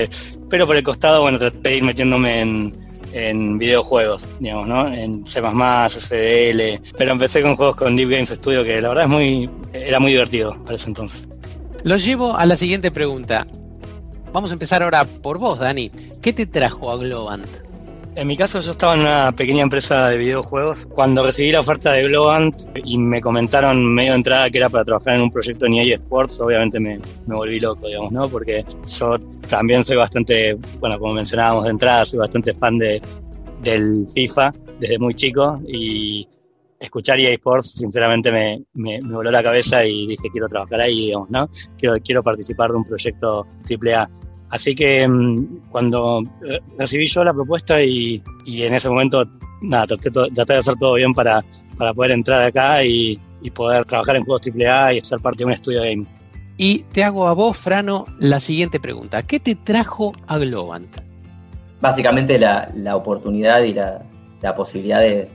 Pero 0.50 0.66
por 0.66 0.78
el 0.78 0.84
costado, 0.84 1.24
bueno, 1.24 1.38
traté 1.38 1.60
de 1.60 1.76
ir 1.76 1.84
metiéndome 1.84 2.40
en, 2.40 2.74
en 3.12 3.58
videojuegos, 3.58 4.30
digamos, 4.40 4.68
¿no? 4.68 4.88
En 4.88 5.26
C++, 5.26 5.42
SDL. 5.42 6.82
Pero 6.98 7.12
empecé 7.12 7.42
con 7.42 7.58
juegos 7.58 7.76
con 7.76 7.98
Deep 7.98 8.10
Games 8.10 8.30
Studio, 8.30 8.64
que 8.64 8.80
la 8.80 8.90
verdad 8.90 9.04
es 9.04 9.10
muy, 9.10 9.50
era 9.74 10.00
muy 10.00 10.12
divertido 10.12 10.56
para 10.64 10.76
ese 10.76 10.88
entonces. 10.88 11.28
Los 11.86 12.04
llevo 12.04 12.36
a 12.36 12.48
la 12.48 12.58
siguiente 12.58 12.90
pregunta. 12.90 13.46
Vamos 14.34 14.50
a 14.50 14.54
empezar 14.54 14.82
ahora 14.82 15.06
por 15.06 15.38
vos, 15.38 15.60
Dani. 15.60 15.92
¿Qué 16.20 16.34
te 16.34 16.48
trajo 16.48 16.90
a 16.90 16.98
Globant? 16.98 17.46
En 18.16 18.28
mi 18.28 18.36
caso, 18.36 18.60
yo 18.60 18.72
estaba 18.72 18.96
en 18.96 19.02
una 19.02 19.32
pequeña 19.34 19.62
empresa 19.62 20.10
de 20.10 20.18
videojuegos. 20.18 20.88
Cuando 20.88 21.24
recibí 21.24 21.52
la 21.52 21.60
oferta 21.60 21.92
de 21.92 22.02
Globant 22.02 22.56
y 22.84 22.98
me 22.98 23.22
comentaron 23.22 23.94
medio 23.94 24.14
de 24.14 24.18
entrada 24.18 24.50
que 24.50 24.58
era 24.58 24.68
para 24.68 24.84
trabajar 24.84 25.14
en 25.14 25.22
un 25.22 25.30
proyecto 25.30 25.68
en 25.68 25.76
EA 25.76 25.98
Sports, 25.98 26.40
obviamente 26.40 26.80
me, 26.80 26.98
me, 27.28 27.36
volví 27.36 27.60
loco, 27.60 27.86
digamos, 27.86 28.12
¿no? 28.12 28.28
Porque 28.30 28.66
yo 28.98 29.20
también 29.48 29.84
soy 29.84 29.98
bastante, 29.98 30.58
bueno, 30.80 30.98
como 30.98 31.14
mencionábamos 31.14 31.66
de 31.66 31.70
entrada, 31.70 32.04
soy 32.04 32.18
bastante 32.18 32.52
fan 32.56 32.80
de, 32.80 33.00
del 33.62 34.08
FIFA 34.12 34.52
desde 34.80 34.98
muy 34.98 35.14
chico 35.14 35.62
y 35.68 36.28
escuchar 36.80 37.20
EA 37.20 37.34
Sports 37.34 37.72
sinceramente 37.76 38.32
me, 38.32 38.64
me, 38.74 39.00
voló 39.02 39.32
la 39.32 39.44
cabeza 39.44 39.86
y 39.86 40.08
dije 40.08 40.30
quiero 40.32 40.48
trabajar 40.48 40.82
ahí, 40.82 41.08
digamos, 41.08 41.30
¿no? 41.30 41.50
Quiero, 41.78 41.96
quiero 42.04 42.24
participar 42.24 42.72
de 42.72 42.78
un 42.78 42.84
proyecto 42.84 43.46
AAA. 43.70 44.10
Así 44.50 44.76
que 44.76 45.08
mm, 45.08 45.70
cuando 45.72 46.22
eh, 46.48 46.60
recibí 46.78 47.06
yo 47.08 47.24
la 47.24 47.34
propuesta 47.34 47.82
y, 47.82 48.22
y 48.46 48.64
en 48.64 48.74
ese 48.74 48.90
momento, 48.90 49.24
nada, 49.62 49.88
traté, 49.88 50.10
de 50.32 50.56
hacer 50.56 50.76
todo 50.76 50.94
bien 50.94 51.14
para, 51.14 51.44
para 51.78 51.94
poder 51.94 52.12
entrar 52.12 52.42
acá 52.42 52.84
y, 52.84 53.20
y, 53.42 53.50
poder 53.52 53.86
trabajar 53.86 54.16
en 54.16 54.24
juegos 54.24 54.42
AAA 54.48 54.94
y 54.94 55.02
ser 55.02 55.20
parte 55.20 55.40
de 55.40 55.46
un 55.46 55.52
estudio 55.52 55.82
de 55.82 55.96
game. 55.96 56.06
Y 56.58 56.80
te 56.94 57.04
hago 57.04 57.28
a 57.28 57.34
vos, 57.34 57.58
Frano, 57.58 58.06
la 58.20 58.40
siguiente 58.40 58.80
pregunta. 58.80 59.24
¿Qué 59.24 59.40
te 59.40 59.56
trajo 59.56 60.14
a 60.28 60.38
Globant? 60.38 61.02
Básicamente 61.82 62.40
la, 62.40 62.72
la 62.74 62.96
oportunidad 62.96 63.62
y 63.64 63.74
la, 63.74 64.02
la 64.46 64.54
posibilidad 64.54 65.00
de, 65.00 65.28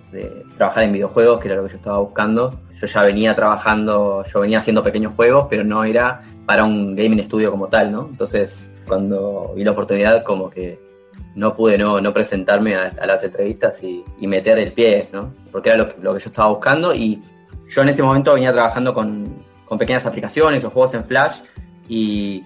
trabajar 0.57 0.85
en 0.85 0.93
videojuegos, 0.93 1.41
que 1.41 1.49
era 1.49 1.57
lo 1.57 1.65
que 1.65 1.71
yo 1.71 1.77
estaba 1.79 1.99
buscando. 1.99 2.61
Yo 2.81 2.87
ya 2.87 3.03
venía 3.03 3.35
trabajando, 3.35 4.25
yo 4.25 4.41
venía 4.41 4.59
haciendo 4.59 4.85
pequeños 4.85 5.15
juegos, 5.15 5.49
pero 5.51 5.65
no 5.65 5.83
era 5.83 6.23
para 6.47 6.63
un 6.63 6.95
gaming 6.95 7.21
studio 7.25 7.51
como 7.51 7.67
tal, 7.67 7.91
¿no? 7.91 8.07
Entonces, 8.09 8.73
cuando 8.87 9.53
vi 9.57 9.65
la 9.65 9.73
oportunidad, 9.73 10.23
como 10.23 10.49
que 10.49 10.79
no 11.35 11.57
pude 11.57 11.77
no, 11.77 12.01
no 12.01 12.13
presentarme 12.13 12.77
a, 12.77 13.05
las 13.05 13.25
entrevistas 13.25 13.83
y, 13.83 14.05
meter 14.21 14.59
el 14.61 14.73
pie, 14.73 15.09
¿no? 15.13 15.35
Porque 15.51 15.71
era 15.71 15.79
lo 15.79 15.89
que, 15.89 16.01
yo 16.01 16.17
estaba 16.17 16.49
buscando 16.49 16.95
y 16.95 17.21
yo 17.69 17.83
en 17.83 17.89
ese 17.89 18.05
momento 18.05 18.33
venía 18.35 18.53
trabajando 18.53 18.95
con, 18.95 19.29
con 19.65 19.77
pequeñas 19.77 20.07
aplicaciones 20.07 20.65
o 20.65 20.71
juegos 20.71 20.95
en 20.95 21.05
Flash 21.05 21.41
y 21.89 22.45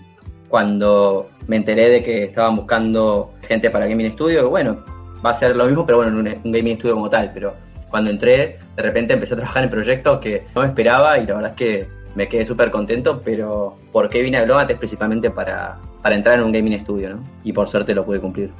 cuando 0.49 1.29
me 1.47 1.57
enteré 1.57 1.91
de 1.91 2.03
que 2.03 2.25
estaban 2.25 2.57
buscando 2.57 3.35
gente 3.43 3.69
para 3.69 3.87
Gaming 3.87 4.13
Studio, 4.13 4.49
bueno, 4.49 4.94
va 5.25 5.31
a 5.31 5.35
ser 5.35 5.57
lo 5.57 5.67
mismo, 5.67 5.87
pero 5.87 5.99
bueno, 5.99 6.19
un, 6.19 6.29
un 6.29 6.53
Gaming 6.53 6.77
Studio 6.77 6.95
como 6.95 7.09
tal, 7.09 7.31
pero 7.33 7.55
cuando 7.91 8.11
entré, 8.11 8.59
de 8.77 8.83
repente 8.83 9.15
empecé 9.15 9.35
a 9.35 9.37
trabajar 9.37 9.63
en 9.63 9.71
proyectos 9.71 10.19
que 10.19 10.45
no 10.55 10.65
esperaba 10.65 11.19
y 11.19 11.27
la 11.27 11.35
verdad 11.35 11.51
es 11.51 11.57
que 11.57 11.89
me 12.15 12.29
quedé 12.29 12.47
súper 12.47 12.71
contento, 12.71 13.21
pero 13.25 13.77
¿por 13.93 14.09
qué 14.09 14.23
vine 14.23 14.39
a 14.39 14.45
Globant? 14.45 14.71
Es 14.71 14.79
principalmente 14.79 15.31
para, 15.31 15.77
para 16.03 16.15
entrar 16.15 16.39
en 16.39 16.45
un 16.45 16.53
gaming 16.53 16.79
studio, 16.81 17.11
¿no? 17.11 17.25
Y 17.45 17.53
por 17.53 17.69
suerte 17.69 17.95
lo 17.95 18.05
pude 18.05 18.21
cumplir. 18.21 18.51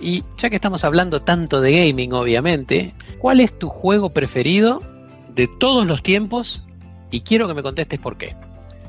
Y 0.00 0.24
ya 0.38 0.50
que 0.50 0.56
estamos 0.56 0.84
hablando 0.84 1.22
tanto 1.22 1.60
de 1.60 1.86
gaming, 1.86 2.12
obviamente, 2.12 2.94
¿cuál 3.18 3.40
es 3.40 3.58
tu 3.58 3.68
juego 3.68 4.10
preferido 4.10 4.82
de 5.34 5.46
todos 5.46 5.86
los 5.86 6.02
tiempos? 6.02 6.64
Y 7.10 7.20
quiero 7.20 7.46
que 7.46 7.54
me 7.54 7.62
contestes 7.62 8.00
por 8.00 8.16
qué. 8.16 8.34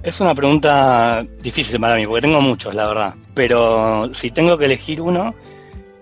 Es 0.01 0.20
una 0.22 0.36
pregunta 0.36 1.25
difícil 1.41 1.79
para 1.79 1.96
mí, 1.96 2.05
porque 2.05 2.22
tengo 2.22 2.41
muchos, 2.41 2.74
la 2.75 2.88
verdad. 2.88 3.13
Pero 3.34 4.13
si 4.13 4.29
tengo 4.32 4.58
que 4.58 4.65
elegir 4.65 5.01
uno, 5.01 5.36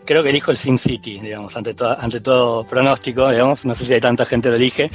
creo 0.06 0.24
que 0.24 0.30
elijo 0.30 0.52
el 0.52 0.58
SimCity, 0.58 1.20
digamos, 1.20 1.56
ante, 1.56 1.76
ante 1.98 2.22
todo 2.22 2.66
pronóstico, 2.66 3.30
digamos, 3.30 3.66
no 3.66 3.76
sé 3.76 3.86
si 3.86 3.94
hay 3.94 4.02
tanta 4.02 4.26
gente 4.26 4.50
lo 4.50 4.56
elige, 4.56 4.92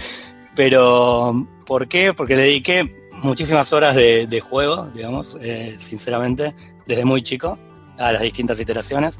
pero 0.55 1.47
¿por 1.67 1.89
qué? 1.89 2.13
Porque 2.15 2.37
le 2.37 2.43
dediqué 2.43 3.11
muchísimas 3.23 3.73
horas 3.73 3.95
de, 3.95 4.43
juego, 4.43 4.89
digamos, 4.95 5.37
eh, 5.41 5.77
sinceramente, 5.79 6.55
desde 6.87 7.05
muy 7.05 7.23
chico, 7.23 7.59
a 7.99 8.13
las 8.13 8.23
distintas 8.23 8.61
iteraciones, 8.61 9.19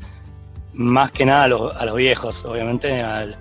más 0.73 1.11
que 1.11 1.25
nada 1.25 1.45
a, 1.45 1.49
los 1.87 1.95
viejos, 1.97 2.45
obviamente, 2.45 3.03
al 3.03 3.37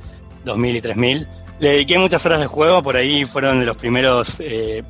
2000 0.46 0.76
y 0.76 0.82
3000. 0.82 1.28
Le 1.60 1.70
dediqué 1.70 1.98
muchas 1.98 2.26
horas 2.26 2.40
de 2.40 2.48
juego, 2.48 2.82
por 2.82 2.96
ahí 2.96 3.26
fueron 3.26 3.60
de 3.60 3.66
los 3.66 3.78
primeros 3.78 4.40
eh, 4.40 4.84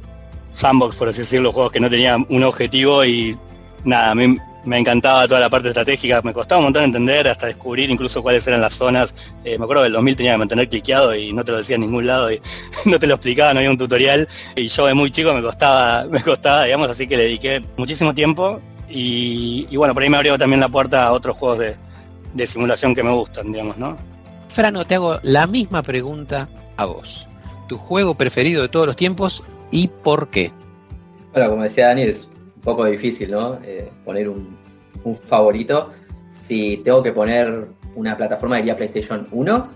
sandbox, 0.51 0.95
por 0.95 1.09
así 1.09 1.19
decirlo, 1.19 1.51
juegos 1.51 1.71
que 1.71 1.79
no 1.79 1.89
tenían 1.89 2.25
un 2.29 2.43
objetivo 2.43 3.03
y 3.05 3.37
nada, 3.83 4.11
a 4.11 4.15
mí 4.15 4.37
me 4.67 4.77
encantaba 4.77 5.27
toda 5.27 5.39
la 5.39 5.49
parte 5.49 5.69
estratégica, 5.69 6.21
me 6.21 6.33
costaba 6.33 6.59
un 6.59 6.65
montón 6.65 6.83
entender, 6.83 7.27
hasta 7.27 7.47
descubrir 7.47 7.89
incluso 7.89 8.21
cuáles 8.21 8.45
eran 8.47 8.61
las 8.61 8.73
zonas. 8.73 9.13
Eh, 9.43 9.57
me 9.57 9.63
acuerdo 9.63 9.83
que 9.83 9.87
el 9.87 9.93
2000 9.93 10.15
tenía 10.15 10.31
que 10.33 10.37
mantener 10.37 10.69
cliqueado 10.69 11.15
y 11.15 11.31
no 11.33 11.43
te 11.43 11.51
lo 11.53 11.57
decía 11.57 11.75
en 11.75 11.81
ningún 11.81 12.05
lado 12.05 12.31
y 12.31 12.41
no 12.85 12.99
te 12.99 13.07
lo 13.07 13.15
explicaba, 13.15 13.53
no 13.53 13.59
había 13.59 13.71
un 13.71 13.77
tutorial. 13.77 14.27
Y 14.55 14.67
yo 14.67 14.85
de 14.85 14.93
muy 14.93 15.09
chico 15.09 15.33
me 15.33 15.41
costaba, 15.41 16.05
me 16.09 16.21
costaba, 16.21 16.65
digamos, 16.65 16.89
así 16.89 17.07
que 17.07 17.17
le 17.17 17.23
dediqué 17.23 17.63
muchísimo 17.77 18.13
tiempo. 18.13 18.61
Y, 18.89 19.75
bueno, 19.75 19.93
por 19.93 20.03
ahí 20.03 20.09
me 20.09 20.17
abrió 20.17 20.37
también 20.37 20.61
la 20.61 20.69
puerta 20.69 21.07
a 21.07 21.11
otros 21.11 21.35
juegos 21.35 21.59
de, 21.59 21.75
de 22.33 22.47
simulación 22.47 22.95
que 22.95 23.03
me 23.03 23.11
gustan, 23.11 23.51
digamos, 23.51 23.77
¿no? 23.77 23.97
Frano, 24.49 24.85
te 24.85 24.95
hago 24.95 25.19
la 25.23 25.45
misma 25.45 25.83
pregunta 25.83 26.49
a 26.77 26.85
vos. 26.85 27.27
¿Tu 27.67 27.77
juego 27.77 28.15
preferido 28.15 28.61
de 28.61 28.69
todos 28.69 28.87
los 28.87 28.95
tiempos 28.95 29.43
y 29.71 29.87
por 29.87 30.29
qué? 30.29 30.51
Bueno, 31.33 31.49
como 31.49 31.63
decía 31.63 31.87
Daniel, 31.87 32.09
es 32.09 32.29
un 32.55 32.61
poco 32.61 32.85
difícil, 32.85 33.29
¿no? 33.29 33.59
Eh, 33.63 33.91
poner 34.05 34.29
un, 34.29 34.56
un 35.03 35.15
favorito. 35.15 35.89
Si 36.29 36.77
tengo 36.77 37.01
que 37.03 37.11
poner 37.11 37.67
una 37.95 38.15
plataforma, 38.15 38.57
diría 38.57 38.75
PlayStation 38.75 39.27
1. 39.31 39.67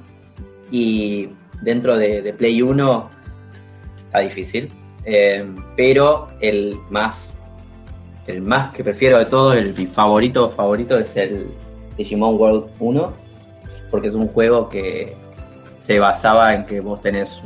Y 0.71 1.29
dentro 1.61 1.97
de, 1.97 2.33
Play 2.37 2.61
1 2.61 3.09
está 4.05 4.19
difícil. 4.19 4.69
Eh, 5.03 5.45
pero 5.75 6.27
el 6.39 6.77
más, 6.89 7.35
el 8.27 8.41
más 8.41 8.71
que 8.71 8.83
prefiero 8.83 9.17
de 9.17 9.25
todos, 9.25 9.57
el 9.57 9.73
favorito 9.87 10.49
favorito 10.49 10.97
es 10.97 11.15
el 11.17 11.51
Digimon 11.97 12.35
World 12.35 12.65
1. 12.79 13.13
Porque 13.89 14.07
es 14.07 14.13
un 14.13 14.27
juego 14.27 14.69
que 14.69 15.15
se 15.81 15.97
basaba 15.97 16.53
en 16.53 16.65
que 16.65 16.79
vos 16.79 17.01
tenés 17.01 17.41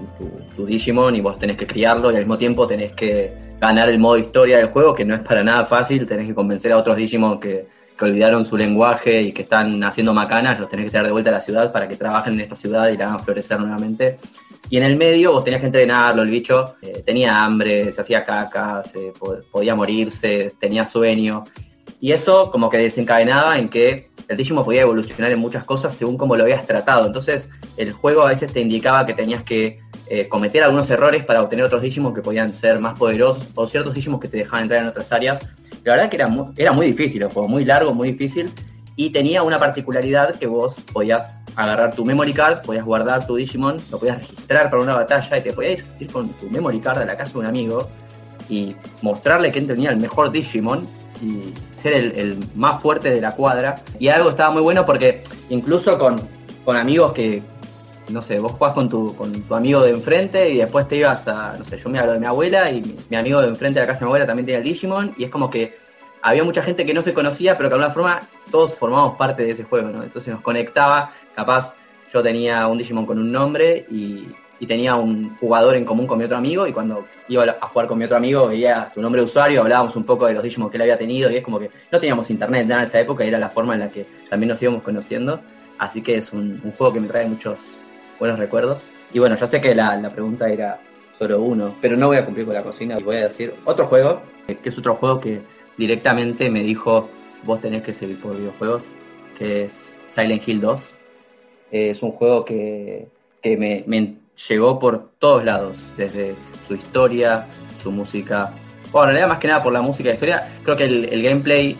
tu, 0.58 0.65
Digimon 0.65 1.15
y 1.15 1.22
vos 1.22 1.39
tenés 1.39 1.55
que 1.55 1.65
criarlo 1.65 2.12
y 2.12 2.15
al 2.15 2.22
mismo 2.22 2.38
tiempo 2.38 2.67
tenés 2.67 2.91
que 2.91 3.44
ganar 3.59 3.89
el 3.89 4.00
modo 4.00 4.17
historia 4.17 4.57
del 4.57 4.67
juego, 4.67 4.93
que 4.93 5.05
no 5.05 5.15
es 5.15 5.21
para 5.21 5.43
nada 5.43 5.65
fácil, 5.65 6.05
tenés 6.05 6.27
que 6.27 6.35
convencer 6.35 6.71
a 6.71 6.77
otros 6.77 6.95
Digimon 6.95 7.39
que, 7.39 7.67
que 7.97 8.05
olvidaron 8.05 8.45
su 8.45 8.57
lenguaje 8.57 9.21
y 9.21 9.31
que 9.31 9.41
están 9.41 9.83
haciendo 9.83 10.13
macanas, 10.13 10.59
los 10.59 10.69
tenés 10.69 10.85
que 10.85 10.91
traer 10.91 11.07
de 11.07 11.12
vuelta 11.12 11.29
a 11.29 11.33
la 11.33 11.41
ciudad 11.41 11.71
para 11.71 11.88
que 11.88 11.95
trabajen 11.95 12.33
en 12.33 12.41
esta 12.41 12.55
ciudad 12.55 12.89
y 12.89 12.97
la 12.97 13.07
hagan 13.07 13.24
florecer 13.24 13.59
nuevamente. 13.59 14.17
Y 14.69 14.77
en 14.77 14.83
el 14.83 14.97
medio 14.97 15.31
vos 15.31 15.43
tenías 15.43 15.62
que 15.62 15.67
entrenarlo, 15.67 16.24
el 16.24 16.29
bicho 16.29 16.75
eh, 16.81 17.03
tenía 17.05 17.43
hambre, 17.43 17.91
se 17.91 18.01
hacía 18.01 18.25
caca, 18.25 18.81
se 18.83 19.13
podía 19.51 19.75
morirse, 19.75 20.50
tenía 20.59 20.85
sueño. 20.85 21.43
Y 22.01 22.12
eso 22.12 22.51
como 22.51 22.69
que 22.69 22.77
desencadenaba 22.77 23.57
en 23.57 23.69
que 23.69 24.09
el 24.27 24.38
Digimon 24.38 24.65
podía 24.65 24.81
evolucionar 24.81 25.31
en 25.31 25.39
muchas 25.39 25.63
cosas 25.63 25.93
según 25.93 26.17
cómo 26.17 26.35
lo 26.35 26.43
habías 26.43 26.65
tratado. 26.65 27.05
Entonces 27.05 27.50
el 27.77 27.93
juego 27.93 28.24
a 28.24 28.29
veces 28.29 28.51
te 28.51 28.59
indicaba 28.59 29.05
que 29.05 29.13
tenías 29.13 29.43
que 29.43 29.79
eh, 30.07 30.27
cometer 30.27 30.63
algunos 30.63 30.89
errores 30.89 31.24
para 31.24 31.41
obtener 31.41 31.65
otros 31.65 31.81
Digimon 31.81 32.13
que 32.13 32.21
podían 32.21 32.53
ser 32.55 32.79
más 32.79 32.97
poderosos 32.97 33.47
o 33.55 33.67
ciertos 33.67 33.93
Digimon 33.93 34.19
que 34.19 34.27
te 34.27 34.38
dejaban 34.38 34.63
entrar 34.63 34.81
en 34.81 34.88
otras 34.88 35.12
áreas 35.12 35.41
la 35.85 35.93
verdad 35.93 36.09
que 36.09 36.15
era 36.17 36.27
muy, 36.27 36.47
era 36.57 36.71
muy 36.71 36.88
difícil 36.88 37.21
el 37.21 37.29
muy 37.47 37.63
largo, 37.63 37.93
muy 37.93 38.12
difícil. 38.12 38.51
Y 38.97 39.12
tenía 39.12 39.43
una 39.43 39.59
particularidad 39.59 40.35
que 40.35 40.47
vos 40.47 40.83
podías 40.91 41.41
agarrar 41.55 41.93
tu 41.93 42.03
memory 42.03 42.33
card, 42.33 42.62
podías 42.62 42.83
guardar 42.83 43.27
tu 43.27 43.35
Digimon, 43.35 43.77
lo 43.91 44.00
podías 44.00 44.17
registrar 44.17 44.69
para 44.69 44.81
una 44.81 44.95
batalla 44.95 45.38
y 45.38 45.41
te 45.41 45.53
podías 45.53 45.83
ir 46.00 46.12
con 46.12 46.29
tu 46.29 46.50
memory 46.50 46.79
card 46.79 47.01
a 47.01 47.05
la 47.05 47.15
casa 47.15 47.33
de 47.33 47.39
un 47.39 47.45
amigo 47.45 47.88
y 48.50 48.75
mostrarle 49.01 49.51
quién 49.51 49.67
tenía 49.67 49.91
el 49.91 49.97
mejor 49.97 50.31
Digimon 50.31 50.88
y 51.21 51.53
ser 51.75 52.17
el, 52.17 52.47
más 52.55 52.81
fuerte 52.81 53.13
de 53.13 53.21
la 53.21 53.33
cuadra. 53.33 53.75
Y 54.00 54.07
algo 54.07 54.29
estaba 54.29 54.50
muy 54.50 54.63
bueno 54.63 54.85
porque 54.85 55.21
incluso 55.50 56.00
con, 56.00 56.21
con 56.63 56.77
amigos 56.77 57.13
que, 57.13 57.43
no 58.09 58.21
sé, 58.21 58.39
vos 58.39 58.51
jugás 58.53 58.74
con 58.74 58.89
tu, 58.89 59.15
con 59.15 59.31
tu 59.41 59.55
amigo 59.55 59.81
de 59.81 59.91
enfrente 59.91 60.50
y 60.50 60.57
después 60.57 60.88
te 60.88 60.97
ibas 60.97 61.27
a, 61.27 61.55
no 61.57 61.65
sé, 61.65 61.77
yo 61.77 61.89
me 61.89 62.00
hablo 62.00 62.13
de 62.13 62.19
mi 62.19 62.25
abuela 62.25 62.71
y 62.71 62.81
mi, 63.09 63.15
amigo 63.15 63.41
de 63.41 63.47
enfrente 63.47 63.79
de 63.79 63.85
la 63.85 63.91
casa 63.91 64.01
de 64.01 64.05
mi 64.05 64.09
abuela 64.09 64.27
también 64.27 64.45
tenía 64.45 64.59
el 64.59 64.63
Digimon 64.63 65.13
y 65.17 65.24
es 65.24 65.29
como 65.29 65.50
que 65.50 65.77
había 66.21 66.43
mucha 66.43 66.62
gente 66.62 66.85
que 66.85 66.93
no 66.93 67.01
se 67.01 67.13
conocía, 67.13 67.57
pero 67.57 67.69
que 67.69 67.75
de 67.75 67.83
alguna 67.83 67.93
forma 67.93 68.21
todos 68.51 68.75
formamos 68.75 69.15
parte 69.15 69.43
de 69.43 69.51
ese 69.51 69.63
juego, 69.63 69.89
¿no? 69.89 70.03
Entonces 70.03 70.33
nos 70.33 70.41
conectaba, 70.41 71.12
capaz 71.35 71.75
yo 72.12 72.24
tenía 72.24 72.67
un 72.67 72.77
Digimon 72.77 73.05
con 73.05 73.19
un 73.19 73.31
nombre 73.31 73.85
y, 73.89 74.27
tenía 74.65 74.95
un 74.95 75.35
jugador 75.38 75.75
en 75.75 75.85
común 75.85 76.07
con 76.07 76.17
mi 76.17 76.24
otro 76.24 76.38
amigo 76.38 76.65
y 76.65 76.74
cuando 76.74 77.05
iba 77.27 77.43
a 77.43 77.67
jugar 77.67 77.88
con 77.88 78.00
mi 78.00 78.05
otro 78.05 78.17
amigo 78.17 78.47
veía 78.47 78.89
tu 78.91 79.00
nombre 79.00 79.21
de 79.21 79.25
usuario, 79.25 79.62
hablábamos 79.62 79.95
un 79.95 80.05
poco 80.05 80.25
de 80.25 80.33
los 80.33 80.41
Digimon 80.41 80.71
que 80.71 80.77
él 80.77 80.81
había 80.81 80.97
tenido 80.97 81.29
y 81.29 81.35
es 81.35 81.43
como 81.43 81.59
que 81.59 81.69
no 81.91 82.00
teníamos 82.00 82.31
internet 82.31 82.63
en 82.63 82.79
esa 82.79 83.00
época 83.00 83.24
y 83.24 83.27
era 83.27 83.38
la 83.38 83.50
forma 83.50 83.75
en 83.75 83.81
la 83.81 83.89
que 83.89 84.07
también 84.27 84.50
nos 84.50 84.59
íbamos 84.63 84.81
conociendo. 84.81 85.39
Así 85.77 86.01
que 86.01 86.15
es 86.15 86.33
un 86.33 86.59
juego 86.75 86.93
que 86.93 87.00
me 87.00 87.07
trae 87.07 87.27
muchos 87.27 87.79
buenos 88.19 88.39
recuerdos. 88.39 88.91
Y 89.13 89.19
bueno, 89.19 89.36
ya 89.36 89.48
sé 89.48 89.62
que 89.62 89.75
la, 89.75 89.95
la, 89.98 90.10
pregunta 90.10 90.50
era 90.50 90.79
solo 91.17 91.41
uno, 91.41 91.75
pero 91.81 91.98
no 91.98 92.07
voy 92.07 92.17
a 92.17 92.25
cumplir 92.25 92.45
con 92.45 92.55
la 92.55 92.63
cocina 92.63 92.98
y 93.00 93.03
voy 93.03 93.17
a 93.17 93.27
decir 93.27 93.53
otro 93.65 93.88
juego, 93.88 94.22
que 94.48 94.69
es 94.69 94.77
otro 94.77 94.95
juego 94.95 95.19
que 95.19 95.41
directamente 95.77 96.50
me 96.50 96.63
dijo, 96.63 97.10
vos 97.43 97.62
tenés 97.62 97.84
que 97.84 97.93
seguir 97.93 98.19
por 98.19 98.38
videojuegos, 98.38 98.84
que 99.38 99.63
es 99.63 99.93
Silent 100.13 100.48
Hill 100.48 100.62
2. 100.62 100.93
Es 101.72 102.03
un 102.03 102.12
juego 102.12 102.45
que, 102.45 103.07
que 103.41 103.57
me, 103.57 103.84
me, 103.88 104.15
llegó 104.50 104.79
por 104.79 105.12
todos 105.17 105.45
lados, 105.45 105.89
desde 105.95 106.36
su 106.67 106.75
historia, 106.75 107.48
su 107.81 107.91
música. 107.91 108.51
Bueno, 108.91 109.10
en 109.10 109.15
realidad 109.15 109.29
más 109.29 109.39
que 109.39 109.48
nada 109.48 109.63
por 109.63 109.72
la 109.72 109.81
música 109.81 110.10
y 110.10 110.12
la 110.12 110.13
historia, 110.15 110.48
creo 110.63 110.75
que 110.75 110.86
el, 110.86 111.05
el 111.05 111.24
gameplay 111.24 111.77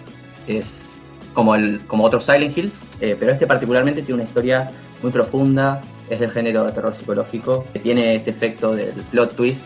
es 0.48 0.98
como, 1.34 1.54
el, 1.56 1.86
como 1.86 2.06
otros 2.06 2.24
Silent 2.24 2.58
Hills, 2.58 2.86
eh, 3.02 3.16
pero 3.20 3.32
este 3.32 3.46
particularmente 3.46 4.02
tiene 4.02 4.16
una 4.16 4.24
historia 4.24 4.72
muy 5.02 5.12
profunda, 5.12 5.82
es 6.10 6.20
del 6.20 6.30
género 6.30 6.66
de 6.66 6.72
terror 6.72 6.94
psicológico, 6.94 7.66
que 7.74 7.80
tiene 7.80 8.16
este 8.16 8.32
efecto 8.32 8.76
del 8.76 8.94
plot 9.12 9.36
twist, 9.36 9.64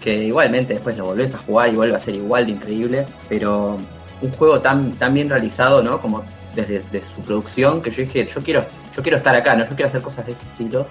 que 0.00 0.24
igualmente 0.24 0.74
después 0.74 0.96
lo 0.96 1.06
volvés 1.06 1.34
a 1.34 1.38
jugar 1.38 1.68
y 1.68 1.76
vuelve 1.76 1.96
a 1.96 2.00
ser 2.00 2.14
igual 2.14 2.46
de 2.46 2.52
increíble, 2.52 3.06
pero 3.28 3.78
un 4.20 4.30
juego 4.32 4.60
tan, 4.60 4.92
tan 4.92 5.14
bien 5.14 5.28
realizado, 5.28 5.82
¿no? 5.82 6.00
Como 6.00 6.24
desde, 6.54 6.82
su 7.02 7.22
producción, 7.22 7.82
que 7.82 7.90
yo 7.90 8.02
dije, 8.02 8.26
yo 8.26 8.42
quiero, 8.42 8.64
yo 8.94 9.02
quiero 9.02 9.18
estar 9.18 9.34
acá, 9.34 9.54
¿no? 9.54 9.64
Yo 9.64 9.74
quiero 9.74 9.88
hacer 9.88 10.02
cosas 10.02 10.26
de 10.26 10.32
este 10.32 10.44
estilo. 10.46 10.86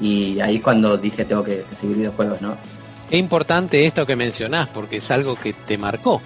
Y 0.00 0.40
ahí 0.40 0.60
cuando 0.60 0.96
dije, 0.96 1.24
tengo 1.24 1.44
que, 1.44 1.64
que 1.68 1.76
seguir 1.76 1.96
videojuegos, 1.96 2.40
¿no? 2.40 2.56
Es 3.10 3.18
importante 3.18 3.86
esto 3.86 4.06
que 4.06 4.16
mencionás, 4.16 4.68
porque 4.68 4.98
es 4.98 5.10
algo 5.10 5.34
que 5.34 5.52
te 5.52 5.76
marcó, 5.76 6.22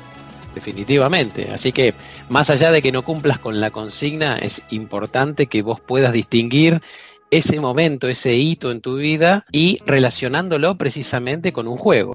definitivamente. 0.54 1.50
Así 1.52 1.72
que, 1.72 1.94
más 2.28 2.50
allá 2.50 2.70
de 2.70 2.82
que 2.82 2.92
no 2.92 3.02
cumplas 3.02 3.38
con 3.38 3.60
la 3.60 3.70
consigna, 3.70 4.36
es 4.36 4.62
importante 4.70 5.46
que 5.46 5.62
vos 5.62 5.80
puedas 5.80 6.12
distinguir 6.12 6.80
ese 7.30 7.60
momento, 7.60 8.08
ese 8.08 8.36
hito 8.36 8.70
en 8.70 8.80
tu 8.80 8.96
vida 8.96 9.44
y 9.50 9.80
relacionándolo 9.86 10.76
precisamente 10.76 11.52
con 11.52 11.66
un 11.66 11.76
juego. 11.76 12.14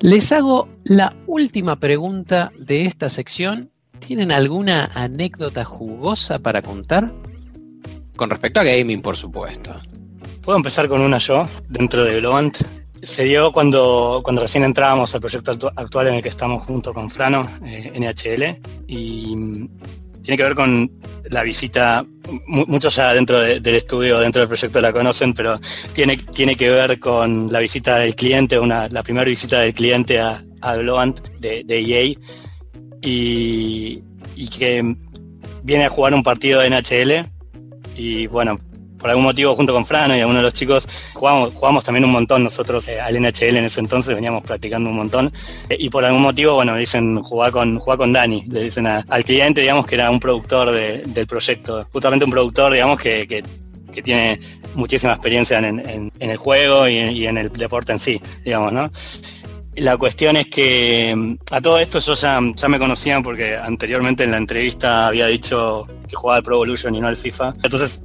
Les 0.00 0.30
hago 0.32 0.68
la 0.84 1.16
última 1.26 1.76
pregunta 1.76 2.52
de 2.58 2.84
esta 2.84 3.08
sección. 3.08 3.70
¿Tienen 3.98 4.30
alguna 4.30 4.90
anécdota 4.94 5.64
jugosa 5.64 6.38
para 6.38 6.62
contar? 6.62 7.12
Con 8.16 8.30
respecto 8.30 8.60
a 8.60 8.64
gaming, 8.64 9.02
por 9.02 9.16
supuesto. 9.16 9.74
Puedo 10.42 10.56
empezar 10.56 10.88
con 10.88 11.00
una 11.00 11.18
yo, 11.18 11.48
dentro 11.68 12.04
de 12.04 12.20
Globant. 12.20 12.58
Se 13.02 13.24
dio 13.24 13.52
cuando, 13.52 14.20
cuando 14.24 14.42
recién 14.42 14.64
entrábamos 14.64 15.14
al 15.14 15.20
proyecto 15.20 15.72
actual 15.76 16.08
en 16.08 16.14
el 16.14 16.22
que 16.22 16.28
estamos 16.28 16.64
junto 16.64 16.92
con 16.92 17.10
Frano, 17.10 17.48
eh, 17.64 17.92
NHL, 17.94 18.60
y 18.86 19.68
tiene 20.22 20.36
que 20.36 20.42
ver 20.42 20.54
con 20.54 20.90
la 21.30 21.42
visita, 21.42 22.04
muchos 22.46 22.94
ya 22.96 23.14
dentro 23.14 23.40
del 23.40 23.74
estudio, 23.74 24.20
dentro 24.20 24.40
del 24.40 24.48
proyecto 24.48 24.80
la 24.80 24.92
conocen, 24.92 25.32
pero 25.32 25.58
tiene, 25.94 26.16
tiene 26.16 26.54
que 26.54 26.68
ver 26.70 26.98
con 26.98 27.50
la 27.50 27.60
visita 27.60 27.96
del 27.96 28.14
cliente, 28.14 28.58
una, 28.58 28.88
la 28.88 29.02
primera 29.02 29.24
visita 29.24 29.60
del 29.60 29.72
cliente 29.72 30.20
a, 30.20 30.44
a 30.60 30.76
de, 30.76 31.62
de 31.64 31.78
EA 31.78 32.14
y, 33.00 34.02
y 34.36 34.48
que 34.48 34.96
viene 35.62 35.86
a 35.86 35.88
jugar 35.88 36.12
un 36.12 36.22
partido 36.22 36.60
de 36.60 36.70
NHL 36.70 37.30
y 37.96 38.26
bueno, 38.26 38.58
por 38.98 39.10
algún 39.10 39.24
motivo 39.24 39.54
junto 39.56 39.72
con 39.72 39.86
Fran 39.86 40.10
y 40.10 40.20
algunos 40.20 40.40
de 40.40 40.42
los 40.42 40.54
chicos 40.54 40.88
jugamos, 41.14 41.84
también 41.84 42.04
un 42.04 42.10
montón 42.10 42.44
nosotros 42.44 42.88
eh, 42.88 43.00
al 43.00 43.20
NHL 43.20 43.56
en 43.56 43.64
ese 43.64 43.80
entonces, 43.80 44.14
veníamos 44.14 44.42
practicando 44.42 44.90
un 44.90 44.96
montón 44.96 45.32
eh, 45.68 45.76
y 45.78 45.88
por 45.88 46.04
algún 46.04 46.22
motivo, 46.22 46.54
bueno, 46.54 46.76
dicen 46.76 47.22
jugar 47.22 47.52
con, 47.52 47.78
jugar 47.78 47.98
con 47.98 48.12
Dani, 48.12 48.44
le 48.48 48.62
dicen 48.62 48.86
al 48.86 49.24
cliente, 49.24 49.60
digamos, 49.60 49.86
que 49.86 49.94
era 49.94 50.10
un 50.10 50.20
productor 50.20 50.72
del 50.72 51.26
proyecto, 51.26 51.86
justamente 51.92 52.24
un 52.24 52.30
productor, 52.30 52.72
digamos, 52.72 52.98
que, 52.98 53.26
que, 53.26 53.44
tiene 54.00 54.38
muchísima 54.76 55.12
experiencia 55.12 55.58
en, 55.58 56.12
el 56.20 56.36
juego 56.36 56.86
y, 56.86 57.26
en 57.26 57.36
el 57.36 57.50
deporte 57.50 57.90
en 57.90 57.98
sí, 57.98 58.22
digamos, 58.44 58.72
¿no? 58.72 58.92
La 59.74 59.96
cuestión 59.96 60.36
es 60.36 60.46
que 60.46 61.14
mm, 61.16 61.34
a 61.52 61.60
todo 61.60 61.80
esto 61.80 61.98
yo 61.98 62.14
ya, 62.14 62.40
ya, 62.54 62.68
me 62.68 62.78
conocían 62.78 63.24
porque 63.24 63.56
anteriormente 63.56 64.22
en 64.22 64.30
la 64.30 64.36
entrevista 64.36 65.08
había 65.08 65.26
dicho 65.26 65.88
que 66.08 66.16
jugaba 66.16 66.36
al 66.38 66.42
Pro 66.42 66.56
Evolution 66.56 66.94
y 66.94 67.00
no 67.00 67.08
al 67.08 67.16
FIFA. 67.16 67.54
Entonces 67.62 68.02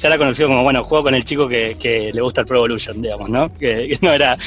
ya 0.00 0.08
la 0.08 0.16
conocido 0.16 0.48
como, 0.48 0.62
bueno, 0.62 0.82
juego 0.82 1.04
con 1.04 1.14
el 1.14 1.24
chico 1.24 1.46
que, 1.46 2.10
le 2.12 2.20
gusta 2.22 2.40
el 2.40 2.46
Pro 2.46 2.58
Evolution, 2.58 3.02
digamos, 3.02 3.28
¿no? 3.28 3.52
Que, 3.54 3.98
no 4.00 4.12
era, 4.12 4.38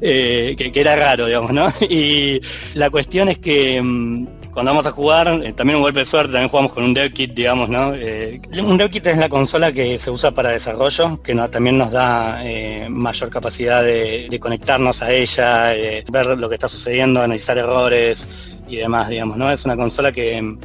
eh, 0.00 0.54
que, 0.56 0.80
era 0.80 0.96
raro, 0.96 1.26
digamos, 1.26 1.52
¿no? 1.52 1.68
Y 1.90 2.40
la 2.74 2.88
cuestión 2.88 3.28
es 3.28 3.38
que 3.38 3.80
mm, 3.82 4.26
cuando 4.52 4.70
vamos 4.70 4.86
a 4.86 4.90
jugar, 4.90 5.28
eh, 5.44 5.52
también 5.52 5.76
un 5.76 5.82
golpe 5.82 5.98
de 5.98 6.06
suerte, 6.06 6.32
también 6.32 6.48
jugamos 6.48 6.72
con 6.72 6.82
un 6.82 6.94
dev 6.94 7.12
kit, 7.12 7.34
digamos, 7.34 7.68
¿no? 7.68 7.94
Eh, 7.94 8.40
un 8.58 8.78
dev 8.78 8.88
kit 8.88 9.06
es 9.06 9.18
la 9.18 9.28
consola 9.28 9.70
que 9.70 9.98
se 9.98 10.10
usa 10.10 10.30
para 10.30 10.48
desarrollo, 10.48 11.22
que 11.22 11.34
también 11.34 11.76
nos 11.76 11.90
da 11.90 12.42
mayor 12.88 13.28
capacidad 13.28 13.82
de, 13.82 14.38
conectarnos 14.40 15.02
a 15.02 15.12
ella, 15.12 15.74
ver 16.10 16.38
lo 16.38 16.48
que 16.48 16.54
está 16.54 16.68
sucediendo, 16.68 17.20
analizar 17.20 17.58
errores 17.58 18.56
y 18.66 18.76
demás, 18.76 19.10
digamos, 19.10 19.36
¿no? 19.36 19.52
Es 19.52 19.64
una 19.66 19.76
consola 19.76 20.10
que, 20.10 20.56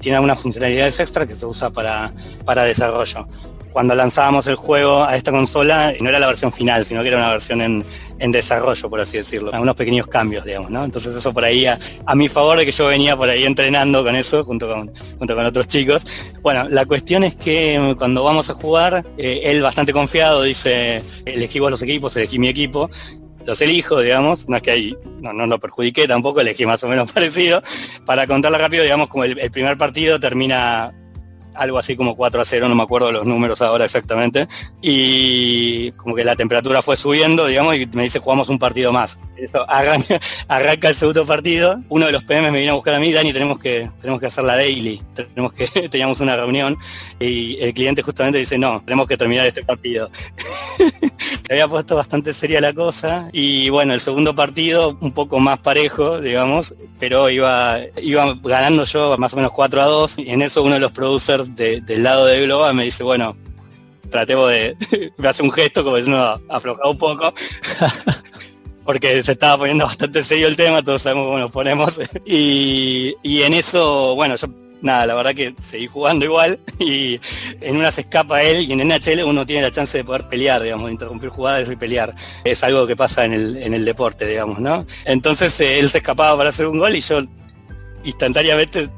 tiene 0.00 0.16
algunas 0.16 0.40
funcionalidades 0.40 0.98
extra 0.98 1.26
que 1.26 1.34
se 1.34 1.44
usa 1.44 1.70
para, 1.70 2.10
para 2.46 2.64
desarrollo 2.64 3.26
cuando 3.74 3.92
lanzábamos 3.96 4.46
el 4.46 4.54
juego 4.54 5.02
a 5.02 5.16
esta 5.16 5.32
consola, 5.32 5.92
no 6.00 6.08
era 6.08 6.20
la 6.20 6.28
versión 6.28 6.52
final, 6.52 6.84
sino 6.84 7.02
que 7.02 7.08
era 7.08 7.16
una 7.16 7.30
versión 7.30 7.60
en, 7.60 7.84
desarrollo, 8.30 8.88
por 8.88 9.00
así 9.00 9.16
decirlo. 9.16 9.52
Algunos 9.52 9.74
pequeños 9.74 10.06
cambios, 10.06 10.44
digamos, 10.44 10.70
¿no? 10.70 10.84
Entonces 10.84 11.12
eso 11.12 11.32
por 11.32 11.44
ahí, 11.44 11.66
a, 11.66 11.78
mi 12.14 12.28
favor 12.28 12.56
de 12.56 12.64
que 12.64 12.70
yo 12.70 12.86
venía 12.86 13.16
por 13.16 13.28
ahí 13.28 13.44
entrenando 13.44 14.04
con 14.04 14.14
eso, 14.14 14.44
junto 14.44 14.68
con, 14.68 14.92
junto 15.18 15.34
con 15.34 15.44
otros 15.44 15.66
chicos. 15.66 16.06
Bueno, 16.40 16.68
la 16.68 16.86
cuestión 16.86 17.24
es 17.24 17.34
que 17.34 17.96
cuando 17.98 18.22
vamos 18.22 18.48
a 18.48 18.54
jugar, 18.54 19.04
eh, 19.18 19.40
él 19.42 19.60
bastante 19.60 19.92
confiado 19.92 20.42
dice, 20.42 21.02
elegí 21.26 21.58
vos 21.58 21.72
los 21.72 21.82
equipos, 21.82 22.16
elegí 22.16 22.38
mi 22.38 22.48
equipo, 22.48 22.88
los 23.44 23.60
elijo, 23.60 23.98
digamos, 23.98 24.48
no 24.48 24.56
es 24.56 24.62
que 24.62 24.70
ahí 24.70 24.96
no, 25.20 25.32
no 25.32 25.48
lo 25.48 25.58
perjudiqué 25.58 26.06
tampoco, 26.06 26.40
elegí 26.40 26.64
más 26.64 26.84
o 26.84 26.88
menos 26.88 27.12
parecido. 27.14 27.60
Para 28.06 28.28
contarlo 28.28 28.56
rápido, 28.56 28.84
digamos, 28.84 29.08
como 29.08 29.24
el 29.24 29.50
primer 29.50 29.76
partido 29.76 30.20
termina 30.20 30.94
algo 31.54 31.78
así 31.78 31.96
como 31.96 32.16
4 32.16 32.40
a 32.40 32.44
0, 32.44 32.68
no 32.68 32.74
me 32.74 32.82
acuerdo 32.82 33.12
los 33.12 33.26
números 33.26 33.62
ahora 33.62 33.84
exactamente, 33.84 34.46
y 34.82 35.92
como 35.92 36.14
que 36.14 36.24
la 36.24 36.36
temperatura 36.36 36.82
fue 36.82 36.96
subiendo, 36.96 37.46
digamos, 37.46 37.76
y 37.76 37.86
me 37.92 38.04
dice, 38.04 38.18
jugamos 38.18 38.48
un 38.48 38.58
partido 38.58 38.92
más. 38.92 39.20
Eso 39.36 39.64
arranca, 40.48 40.88
el 40.88 40.94
segundo 40.94 41.24
partido, 41.24 41.80
uno 41.88 42.06
de 42.06 42.12
los 42.12 42.24
PM 42.24 42.50
me 42.50 42.58
viene 42.58 42.70
a 42.70 42.74
buscar 42.74 42.94
a 42.94 43.00
mí, 43.00 43.12
Dani, 43.12 43.32
tenemos 43.32 43.58
que, 43.58 43.90
tenemos 44.00 44.20
que 44.20 44.26
hacer 44.26 44.44
la 44.44 44.56
daily, 44.56 45.00
tenemos 45.14 45.52
que, 45.52 45.66
teníamos 45.88 46.20
una 46.20 46.36
reunión, 46.36 46.76
y 47.20 47.56
el 47.60 47.74
cliente 47.74 48.02
justamente 48.02 48.38
dice, 48.38 48.58
no, 48.58 48.80
tenemos 48.84 49.06
que 49.06 49.16
terminar 49.16 49.46
este 49.46 49.64
partido. 49.64 50.10
había 51.50 51.68
puesto 51.68 51.96
bastante 51.96 52.32
seria 52.32 52.60
la 52.60 52.72
cosa, 52.72 53.28
y 53.32 53.68
bueno, 53.68 53.94
el 53.94 54.00
segundo 54.00 54.34
partido 54.34 54.96
un 55.00 55.12
poco 55.12 55.38
más 55.38 55.58
parejo, 55.58 56.20
digamos, 56.20 56.74
pero 56.98 57.28
iba, 57.30 57.78
iba 58.00 58.34
ganando 58.42 58.84
yo 58.84 59.16
más 59.18 59.32
o 59.34 59.36
menos 59.36 59.52
4 59.52 59.82
a 59.82 59.84
2, 59.86 60.18
y 60.18 60.30
en 60.30 60.42
eso 60.42 60.62
uno 60.62 60.74
de 60.74 60.80
los 60.80 60.92
producers 60.92 61.43
del 61.44 62.02
lado 62.02 62.26
de 62.26 62.42
Globa 62.42 62.72
me 62.72 62.84
dice, 62.84 63.02
bueno, 63.02 63.36
tratemos 64.10 64.50
de, 64.50 64.76
me 65.16 65.28
hace 65.28 65.42
un 65.42 65.52
gesto 65.52 65.82
como 65.84 65.96
diciendo, 65.96 66.40
aflojar 66.48 66.86
un 66.86 66.98
poco. 66.98 67.34
porque 68.84 69.22
se 69.22 69.32
estaba 69.32 69.58
poniendo 69.58 69.86
bastante 69.86 70.22
serio 70.22 70.46
el 70.46 70.56
tema, 70.56 70.82
todos 70.82 71.02
sabemos 71.02 71.26
cómo 71.26 71.38
nos 71.38 71.50
ponemos. 71.50 72.00
Y, 72.26 73.42
en 73.42 73.54
eso, 73.54 74.14
bueno, 74.14 74.36
yo 74.36 74.48
nada, 74.80 75.06
la 75.06 75.14
verdad 75.14 75.34
que 75.34 75.54
seguí 75.58 75.86
jugando 75.86 76.24
igual 76.24 76.58
y 76.78 77.18
en 77.60 77.76
una 77.76 77.90
se 77.90 78.02
escapa 78.02 78.42
él 78.42 78.68
y 78.68 78.72
en 78.72 78.86
NHL 78.86 79.24
uno 79.24 79.46
tiene 79.46 79.62
la 79.62 79.70
chance 79.70 79.98
de 79.98 80.04
poder 80.04 80.28
pelear, 80.28 80.62
digamos, 80.62 80.90
interrumpir 80.90 81.30
jugadas 81.30 81.68
y 81.70 81.76
pelear. 81.76 82.14
Es 82.44 82.62
algo 82.64 82.86
que 82.86 82.96
pasa 82.96 83.24
en 83.24 83.32
el, 83.32 83.56
en 83.56 83.74
el 83.74 83.84
deporte, 83.84 84.26
digamos, 84.26 84.58
¿no? 84.58 84.86
Entonces 85.04 85.58
eh, 85.60 85.78
él 85.78 85.88
se 85.90 85.98
escapaba 85.98 86.36
para 86.36 86.50
hacer 86.50 86.66
un 86.66 86.78
gol 86.78 86.94
y 86.96 87.00
yo 87.00 87.22
instantáneamente 88.04 88.88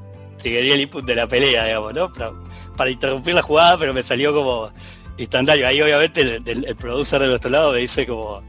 quería 0.50 0.74
el 0.74 0.80
input 0.82 1.04
de 1.04 1.14
la 1.14 1.26
pelea, 1.26 1.64
digamos, 1.64 1.94
¿no? 1.94 2.12
Para, 2.76 2.90
interrumpir 2.90 3.34
la 3.34 3.42
jugada, 3.42 3.78
pero 3.78 3.94
me 3.94 4.02
salió 4.02 4.34
como 4.34 4.70
instantáneo. 5.16 5.66
Ahí 5.66 5.80
obviamente 5.80 6.20
el, 6.20 6.64
el, 6.64 6.76
producer 6.76 7.20
de 7.20 7.28
nuestro 7.28 7.50
lado 7.50 7.72
me 7.72 7.78
dice 7.78 8.06
como 8.06 8.42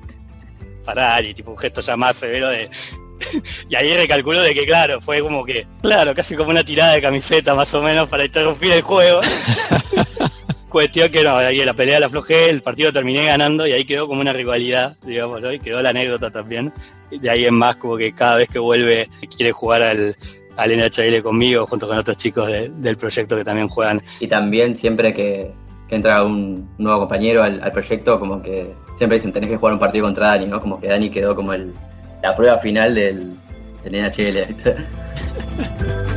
parar 0.84 1.26
y 1.26 1.34
tipo 1.34 1.52
un 1.52 1.58
gesto 1.58 1.82
ya 1.82 1.96
más 1.98 2.16
severo 2.16 2.50
de... 2.50 2.70
y 3.70 3.76
ahí 3.76 3.96
recalculó 3.96 4.42
de 4.42 4.54
que 4.54 4.66
claro, 4.66 5.02
fue 5.02 5.22
como 5.22 5.44
que, 5.44 5.68
claro, 5.82 6.14
casi 6.14 6.36
como 6.36 6.52
una 6.52 6.64
tirada 6.64 6.94
de 6.94 7.02
camiseta 7.02 7.56
más 7.56 7.74
o 7.74 7.82
menos 7.82 8.10
para 8.10 8.26
interrumpir 8.26 8.72
el 8.72 8.82
juego. 8.82 9.22
Cuestión 10.70 11.10
que 11.10 11.24
no, 11.24 11.38
ahí 11.38 11.64
la 11.64 11.74
pelea 11.74 12.00
la 12.00 12.08
aflojé, 12.08 12.50
el 12.50 12.62
partido 12.62 12.92
terminé 12.92 13.26
ganando 13.26 13.66
y 13.66 13.72
ahí 13.72 13.86
quedó 13.86 14.08
como 14.08 14.22
una 14.22 14.34
rivalidad, 14.34 14.98
digamos, 15.02 15.42
¿no? 15.42 15.52
y 15.52 15.60
quedó 15.60 15.82
la 15.82 15.90
anécdota 15.90 16.30
también. 16.30 16.74
De 17.10 17.30
ahí 17.30 17.46
en 17.46 17.54
más, 17.54 17.78
como 17.78 17.96
que 17.96 18.14
cada 18.14 18.36
vez 18.36 18.50
que 18.50 18.60
vuelve 18.60 19.10
quiere 19.36 19.54
jugar 19.54 19.82
al, 19.82 20.18
al 20.58 20.72
NHL 20.76 21.22
conmigo, 21.22 21.66
junto 21.66 21.88
con 21.88 21.98
otros 21.98 22.18
chicos 22.18 22.50
del 22.50 22.98
proyecto 22.98 23.36
que 23.36 23.44
también 23.44 23.68
juegan. 23.68 24.02
Y 24.20 24.28
también 24.28 24.76
siempre 24.76 25.14
que, 25.14 25.52
entra 25.90 26.24
un 26.24 26.70
nuevo 26.78 27.00
compañero 27.00 27.44
al, 27.44 27.72
proyecto, 27.72 28.20
como 28.20 28.42
que 28.42 28.74
siempre 28.96 29.18
dicen 29.18 29.32
tenés 29.32 29.50
que 29.50 29.58
jugar 29.58 29.74
un 29.74 29.80
partido 29.80 30.06
contra 30.06 30.28
Dani, 30.28 30.48
¿no? 30.48 30.60
Como 30.60 30.82
que 30.82 30.88
Dani 30.88 31.10
quedó 31.10 31.36
como 31.36 31.54
el, 31.54 31.74
la 32.22 32.36
prueba 32.36 32.58
final 32.58 32.94
del, 32.94 33.34
del 33.84 34.04
NHL. 34.04 34.48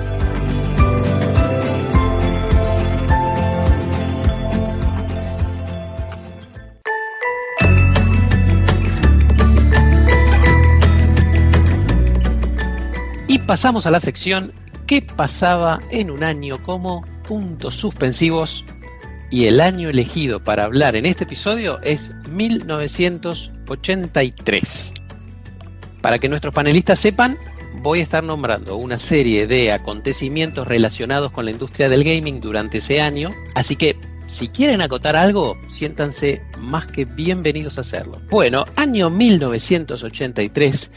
pasamos 13.50 13.84
a 13.84 13.90
la 13.90 13.98
sección 13.98 14.52
¿Qué 14.86 15.02
pasaba 15.02 15.80
en 15.90 16.12
un 16.12 16.22
año 16.22 16.62
como 16.62 17.04
puntos 17.26 17.74
suspensivos? 17.74 18.64
Y 19.28 19.46
el 19.46 19.60
año 19.60 19.88
elegido 19.88 20.44
para 20.44 20.62
hablar 20.62 20.94
en 20.94 21.04
este 21.04 21.24
episodio 21.24 21.82
es 21.82 22.14
1983. 22.30 24.92
Para 26.00 26.20
que 26.20 26.28
nuestros 26.28 26.54
panelistas 26.54 27.00
sepan, 27.00 27.36
voy 27.82 27.98
a 27.98 28.04
estar 28.04 28.22
nombrando 28.22 28.76
una 28.76 29.00
serie 29.00 29.48
de 29.48 29.72
acontecimientos 29.72 30.68
relacionados 30.68 31.32
con 31.32 31.44
la 31.44 31.50
industria 31.50 31.88
del 31.88 32.04
gaming 32.04 32.40
durante 32.40 32.78
ese 32.78 33.00
año, 33.00 33.30
así 33.56 33.74
que 33.74 33.96
si 34.28 34.46
quieren 34.46 34.80
acotar 34.80 35.16
algo, 35.16 35.56
siéntanse 35.66 36.40
más 36.60 36.86
que 36.86 37.04
bienvenidos 37.04 37.78
a 37.78 37.80
hacerlo. 37.80 38.20
Bueno, 38.30 38.64
año 38.76 39.10
1983 39.10 40.92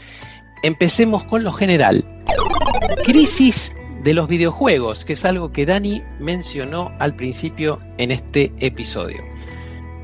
Empecemos 0.64 1.24
con 1.24 1.44
lo 1.44 1.52
general. 1.52 2.02
Crisis 3.02 3.74
de 4.02 4.14
los 4.14 4.28
videojuegos, 4.28 5.04
que 5.04 5.14
es 5.14 5.24
algo 5.24 5.52
que 5.52 5.66
Dani 5.66 6.02
mencionó 6.20 6.92
al 6.98 7.16
principio 7.16 7.80
en 7.98 8.10
este 8.10 8.52
episodio. 8.60 9.22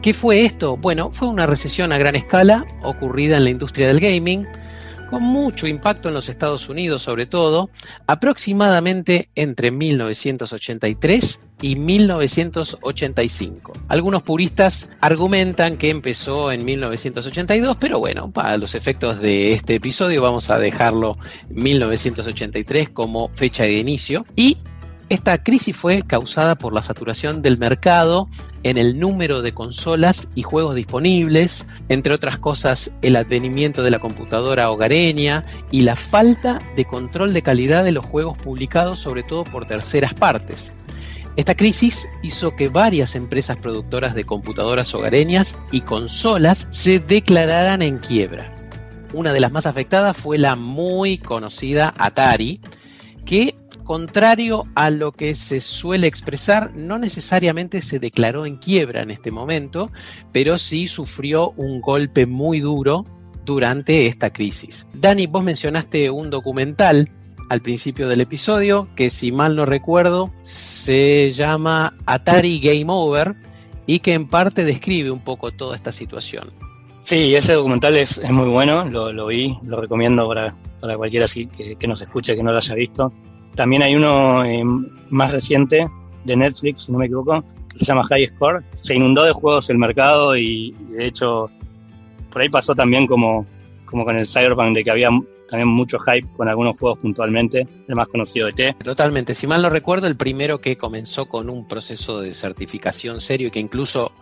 ¿Qué 0.03 0.15
fue 0.15 0.45
esto? 0.45 0.77
Bueno, 0.77 1.11
fue 1.13 1.29
una 1.29 1.47
recesión 1.47 1.93
a 1.93 1.99
gran 1.99 2.17
escala 2.17 2.65
ocurrida 2.83 3.37
en 3.37 3.45
la 3.45 3.51
industria 3.51 3.89
del 3.89 4.01
gaming, 4.01 4.47
con 5.11 5.23
mucho 5.23 5.67
impacto 5.67 6.09
en 6.09 6.15
los 6.15 6.29
Estados 6.29 6.69
Unidos 6.69 7.03
sobre 7.03 7.27
todo, 7.27 7.71
aproximadamente 8.07 9.29
entre 9.35 9.71
1983 9.71 11.43
y 11.63 11.77
1985. 11.77 13.73
Algunos 13.89 14.23
puristas 14.23 14.89
argumentan 15.01 15.77
que 15.77 15.91
empezó 15.91 16.53
en 16.53 16.65
1982, 16.65 17.77
pero 17.79 17.99
bueno, 17.99 18.31
para 18.31 18.57
los 18.57 18.75
efectos 18.75 19.21
de 19.21 19.53
este 19.53 19.75
episodio 19.75 20.23
vamos 20.23 20.49
a 20.51 20.59
dejarlo 20.59 21.19
1983 21.51 22.89
como 22.91 23.29
fecha 23.31 23.65
de 23.65 23.79
inicio. 23.79 24.25
Y 24.37 24.57
esta 25.09 25.43
crisis 25.43 25.77
fue 25.77 26.03
causada 26.03 26.55
por 26.55 26.73
la 26.73 26.83
saturación 26.83 27.43
del 27.43 27.59
mercado 27.59 28.29
en 28.63 28.77
el 28.77 28.99
número 28.99 29.43
de 29.43 29.53
consolas 29.53 30.29
y 30.35 30.43
juegos 30.43 30.75
disponibles, 30.75 31.67
entre 31.89 32.15
otras 32.15 32.39
cosas 32.39 32.93
el 33.03 33.17
advenimiento 33.17 33.83
de 33.83 33.91
la 33.91 33.99
computadora 33.99 34.71
hogareña 34.71 35.45
y 35.71 35.83
la 35.83 35.97
falta 35.97 36.61
de 36.77 36.85
control 36.85 37.33
de 37.33 37.43
calidad 37.43 37.85
de 37.85 37.93
los 37.93 38.05
juegos 38.05 38.37
publicados 38.39 39.01
sobre 39.01 39.23
todo 39.23 39.45
por 39.45 39.67
terceras 39.67 40.15
partes. 40.15 40.73
Esta 41.37 41.55
crisis 41.55 42.09
hizo 42.23 42.57
que 42.57 42.69
varias 42.69 43.15
empresas 43.15 43.57
productoras 43.57 44.15
de 44.15 44.25
computadoras 44.25 44.95
hogareñas 44.95 45.57
y 45.71 45.81
consolas 45.83 46.67
se 46.71 46.99
declararan 46.99 47.83
en 47.83 47.99
quiebra. 47.99 48.53
Una 49.13 49.33
de 49.33 49.41
las 49.41 49.53
más 49.53 49.67
afectadas 49.67 50.17
fue 50.17 50.39
la 50.39 50.57
muy 50.57 51.19
conocida 51.19 51.95
Atari, 51.97 52.61
que 53.25 53.55
contrario 53.91 54.69
a 54.77 54.89
lo 54.89 55.11
que 55.11 55.35
se 55.35 55.61
suele 55.61 56.07
expresar, 56.07 56.73
no 56.77 56.97
necesariamente 56.97 57.83
se 57.83 57.99
declaró 57.99 58.47
en 58.47 58.57
quiebra 58.57 59.03
en 59.03 59.11
este 59.11 59.33
momento, 59.33 59.91
pero 60.31 60.59
sí 60.59 60.87
sufrió 60.87 61.51
un 61.57 61.81
golpe 61.81 62.25
muy 62.25 62.61
duro 62.61 63.05
durante 63.45 64.07
esta 64.07 64.33
crisis. 64.33 64.87
Dani, 64.95 65.27
vos 65.27 65.43
mencionaste 65.43 66.09
un 66.09 66.31
documental 66.31 67.11
al 67.49 67.63
principio 67.63 68.07
del 68.07 68.21
episodio 68.21 68.87
que 68.95 69.11
si 69.11 69.33
mal 69.33 69.57
no 69.57 69.67
recuerdo 69.67 70.31
se 70.43 71.33
llama 71.33 71.93
Atari 72.07 72.61
Game 72.61 72.87
Over 72.87 73.35
y 73.87 73.99
que 73.99 74.15
en 74.15 74.29
parte 74.29 74.65
describe 74.65 75.11
un 75.11 75.25
poco 75.25 75.51
toda 75.51 75.75
esta 75.75 75.91
situación. 75.91 76.53
Sí, 77.03 77.35
ese 77.35 77.55
documental 77.55 77.97
es, 77.97 78.23
muy 78.31 78.51
bueno, 78.51 78.85
lo, 78.85 79.27
vi, 79.27 79.59
lo 79.65 79.81
recomiendo 79.81 80.29
para, 80.29 80.55
cualquiera 80.97 81.27
que, 81.27 81.75
que 81.75 81.89
nos 81.89 82.01
escuche 82.01 82.37
que 82.37 82.43
no 82.45 82.53
lo 82.53 82.59
haya 82.59 82.75
visto. 82.77 83.13
También 83.55 83.83
hay 83.83 83.95
uno 83.95 84.45
eh, 84.45 84.63
más 85.11 85.33
reciente 85.33 85.89
de 86.25 86.37
Netflix, 86.37 86.83
si 86.83 86.93
no 86.93 86.99
me 86.99 87.07
equivoco, 87.07 87.45
que 87.69 87.79
se 87.79 87.85
llama 87.85 88.07
High 88.07 88.29
Score. 88.35 88.63
Se 88.75 88.95
inundó 88.95 89.23
de 89.23 89.33
juegos 89.33 89.71
el 89.71 89.79
mercado 89.79 90.37
y, 90.37 90.75
de 90.91 91.07
hecho 91.07 91.51
por 92.31 92.43
ahí 92.43 92.49
pasó 92.49 92.75
también 92.75 93.07
como, 93.09 93.45
como 93.85 94.05
con 94.05 94.15
el 94.15 94.25
Cyberpunk 94.25 94.75
de 94.75 94.85
que 94.85 94.91
había 94.91 95.11
también 95.49 95.69
mucho 95.69 95.99
hype 95.99 96.29
con 96.37 96.49
algunos 96.49 96.79
juegos 96.79 97.01
puntualmente, 97.01 97.67
el 97.89 97.97
más 97.97 98.07
conocido 98.07 98.47
de 98.47 98.53
T. 98.53 98.77
Totalmente, 98.85 99.35
si 99.35 99.49
mal 99.49 99.61
no 99.61 99.69
recuerdo, 99.69 100.07
el 100.07 100.17
primero 100.17 100.61
que 100.61 100.77
comenzó 100.77 101.27
con 101.27 101.51
un 101.51 101.67
proceso 101.67 102.21
de 102.21 102.35
certificación 102.35 103.21
serio 103.21 103.49
y 103.49 103.51
que 103.51 103.59
incluso 103.59 104.13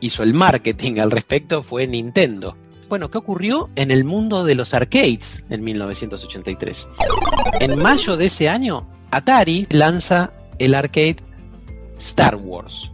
hizo 0.00 0.22
el 0.22 0.34
marketing 0.34 0.98
al 0.98 1.10
respecto 1.10 1.62
fue 1.62 1.86
Nintendo. 1.86 2.54
Bueno, 2.88 3.10
¿qué 3.10 3.18
ocurrió 3.18 3.68
en 3.74 3.90
el 3.90 4.04
mundo 4.04 4.44
de 4.44 4.54
los 4.54 4.72
arcades 4.72 5.44
en 5.50 5.64
1983? 5.64 6.88
En 7.60 7.78
mayo 7.78 8.16
de 8.16 8.26
ese 8.26 8.48
año, 8.48 8.86
Atari 9.10 9.66
lanza 9.70 10.32
el 10.58 10.74
arcade 10.74 11.16
Star 11.98 12.36
Wars, 12.36 12.92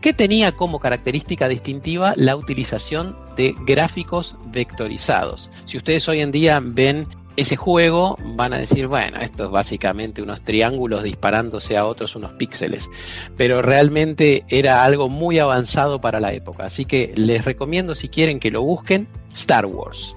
que 0.00 0.12
tenía 0.12 0.50
como 0.52 0.80
característica 0.80 1.46
distintiva 1.48 2.12
la 2.16 2.34
utilización 2.34 3.16
de 3.36 3.54
gráficos 3.66 4.36
vectorizados. 4.46 5.50
Si 5.64 5.76
ustedes 5.76 6.08
hoy 6.08 6.20
en 6.20 6.32
día 6.32 6.60
ven 6.60 7.06
ese 7.38 7.54
juego 7.54 8.18
van 8.34 8.52
a 8.52 8.58
decir, 8.58 8.88
bueno, 8.88 9.20
esto 9.20 9.44
es 9.44 9.50
básicamente 9.50 10.20
unos 10.22 10.40
triángulos 10.40 11.04
disparándose 11.04 11.76
a 11.76 11.86
otros 11.86 12.16
unos 12.16 12.32
píxeles, 12.32 12.90
pero 13.36 13.62
realmente 13.62 14.44
era 14.48 14.82
algo 14.82 15.08
muy 15.08 15.38
avanzado 15.38 16.00
para 16.00 16.18
la 16.18 16.32
época, 16.32 16.66
así 16.66 16.84
que 16.84 17.12
les 17.14 17.44
recomiendo 17.44 17.94
si 17.94 18.08
quieren 18.08 18.40
que 18.40 18.50
lo 18.50 18.62
busquen, 18.62 19.06
Star 19.32 19.66
Wars. 19.66 20.16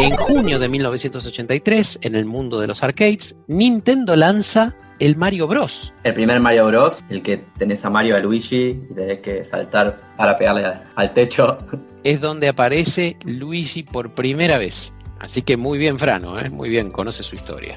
En 0.00 0.16
junio 0.16 0.58
de 0.58 0.70
1983, 0.70 1.98
en 2.02 2.14
el 2.14 2.24
mundo 2.24 2.58
de 2.58 2.68
los 2.68 2.82
arcades, 2.82 3.36
Nintendo 3.48 4.16
lanza 4.16 4.74
el 4.98 5.16
Mario 5.16 5.46
Bros. 5.48 5.92
El 6.04 6.14
primer 6.14 6.40
Mario 6.40 6.68
Bros, 6.68 7.04
el 7.10 7.20
que 7.20 7.44
tenés 7.58 7.84
a 7.84 7.90
Mario 7.90 8.16
a 8.16 8.20
Luigi 8.20 8.68
y 8.90 8.94
tenés 8.94 9.20
que 9.20 9.44
saltar 9.44 9.98
para 10.16 10.38
pegarle 10.38 10.72
al 10.94 11.12
techo. 11.12 11.58
Es 12.02 12.20
donde 12.20 12.48
aparece 12.48 13.16
Luigi 13.24 13.82
por 13.82 14.14
primera 14.14 14.58
vez. 14.58 14.95
Así 15.18 15.42
que 15.42 15.56
muy 15.56 15.78
bien 15.78 15.98
Frano, 15.98 16.38
¿eh? 16.38 16.50
muy 16.50 16.68
bien, 16.68 16.90
conoce 16.90 17.22
su 17.22 17.36
historia. 17.36 17.76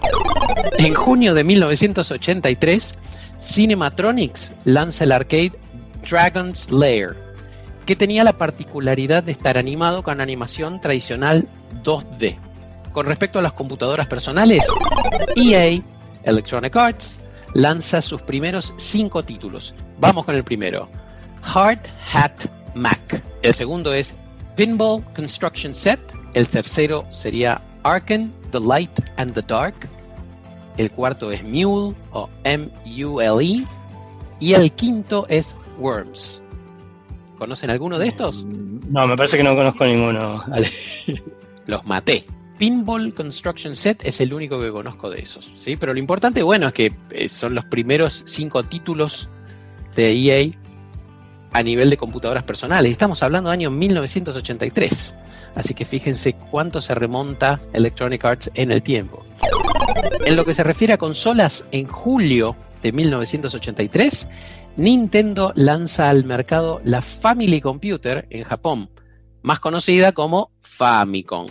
En 0.77 0.93
junio 0.93 1.33
de 1.33 1.43
1983, 1.43 2.99
Cinematronics 3.41 4.51
lanza 4.65 5.05
el 5.05 5.13
arcade 5.13 5.53
Dragon's 6.09 6.69
Lair, 6.71 7.15
que 7.85 7.95
tenía 7.95 8.23
la 8.23 8.37
particularidad 8.37 9.23
de 9.23 9.31
estar 9.31 9.57
animado 9.57 10.03
con 10.03 10.21
animación 10.21 10.81
tradicional 10.81 11.47
2D. 11.83 12.37
Con 12.91 13.05
respecto 13.05 13.39
a 13.39 13.41
las 13.41 13.53
computadoras 13.53 14.07
personales, 14.07 14.67
EA, 15.35 15.81
Electronic 16.23 16.75
Arts, 16.75 17.19
lanza 17.53 18.01
sus 18.01 18.21
primeros 18.21 18.73
cinco 18.77 19.23
títulos. 19.23 19.73
Vamos 19.99 20.25
con 20.25 20.35
el 20.35 20.43
primero, 20.43 20.89
Hard 21.41 21.79
Hat 22.13 22.45
Mac. 22.75 23.23
El 23.41 23.53
segundo 23.53 23.93
es 23.93 24.13
Pinball 24.55 25.03
Construction 25.15 25.73
Set, 25.73 25.99
el 26.33 26.47
tercero 26.47 27.05
sería 27.11 27.61
Arken, 27.83 28.31
The 28.51 28.59
Light 28.59 28.91
and 29.17 29.33
the 29.33 29.41
Dark. 29.41 29.75
El 30.77 30.91
cuarto 30.91 31.31
es 31.31 31.43
Mule 31.43 31.95
o 32.11 32.29
M-U-L-E. 32.43 33.65
Y 34.39 34.53
el 34.53 34.71
quinto 34.71 35.25
es 35.27 35.57
Worms. 35.77 36.41
¿Conocen 37.37 37.69
alguno 37.69 37.97
de 37.97 38.07
estos? 38.07 38.45
No, 38.45 39.07
me 39.07 39.15
parece 39.17 39.37
que 39.37 39.43
no 39.43 39.55
conozco 39.55 39.85
ninguno. 39.85 40.43
Los 41.67 41.85
maté. 41.85 42.25
Pinball 42.57 43.13
Construction 43.13 43.75
Set 43.75 44.01
es 44.03 44.19
el 44.19 44.33
único 44.33 44.59
que 44.59 44.69
conozco 44.69 45.09
de 45.09 45.21
esos, 45.21 45.51
¿sí? 45.55 45.77
Pero 45.77 45.93
lo 45.93 45.99
importante, 45.99 46.43
bueno, 46.43 46.67
es 46.67 46.73
que 46.73 46.93
eh, 47.11 47.29
son 47.29 47.55
los 47.55 47.63
primeros 47.65 48.23
cinco 48.25 48.63
títulos 48.63 49.29
de 49.95 50.11
EA 50.11 50.51
a 51.51 51.63
nivel 51.63 51.89
de 51.89 51.97
computadoras 51.97 52.43
personales. 52.43 52.91
Estamos 52.91 53.23
hablando 53.23 53.49
del 53.49 53.59
año 53.59 53.71
1983. 53.71 55.17
Así 55.55 55.73
que 55.73 55.85
fíjense 55.85 56.33
cuánto 56.33 56.81
se 56.81 56.95
remonta 56.95 57.59
Electronic 57.73 58.23
Arts 58.23 58.51
en 58.53 58.71
el 58.71 58.83
tiempo. 58.83 59.25
En 60.25 60.35
lo 60.35 60.45
que 60.45 60.53
se 60.53 60.63
refiere 60.63 60.93
a 60.93 60.97
consolas, 60.97 61.65
en 61.71 61.87
julio 61.87 62.55
de 62.83 62.91
1983, 62.91 64.27
Nintendo 64.77 65.51
lanza 65.55 66.09
al 66.09 66.23
mercado 66.23 66.81
la 66.83 67.01
Family 67.01 67.61
Computer 67.61 68.27
en 68.29 68.43
Japón, 68.43 68.89
más 69.41 69.59
conocida 69.59 70.11
como 70.11 70.51
Famicom, 70.61 71.47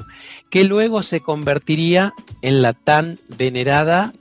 que 0.51 0.65
luego 0.65 1.03
se 1.03 1.21
convertiría 1.21 2.15
en 2.43 2.63
la 2.63 2.73
tan 2.73 3.19
venerada, 3.37 4.13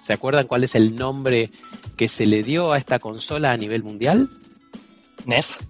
¿se 0.00 0.12
acuerdan 0.12 0.46
cuál 0.46 0.64
es 0.64 0.74
el 0.74 0.96
nombre 0.96 1.50
que 1.96 2.08
se 2.08 2.26
le 2.26 2.42
dio 2.42 2.72
a 2.72 2.78
esta 2.78 2.98
consola 2.98 3.52
a 3.52 3.56
nivel 3.56 3.82
mundial? 3.82 4.28
NES. 5.26 5.60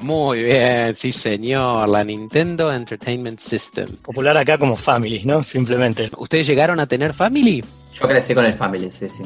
Muy 0.00 0.44
bien, 0.44 0.94
sí 0.94 1.12
señor, 1.12 1.88
la 1.88 2.04
Nintendo 2.04 2.72
Entertainment 2.72 3.40
System. 3.40 3.96
Popular 3.96 4.36
acá 4.36 4.56
como 4.56 4.76
Family, 4.76 5.22
¿no? 5.24 5.42
Simplemente. 5.42 6.08
¿Ustedes 6.18 6.46
llegaron 6.46 6.78
a 6.78 6.86
tener 6.86 7.12
Family? 7.12 7.64
Yo 7.94 8.06
crecí 8.06 8.32
con 8.32 8.44
el 8.44 8.52
Family, 8.52 8.92
sí, 8.92 9.08
sí. 9.08 9.24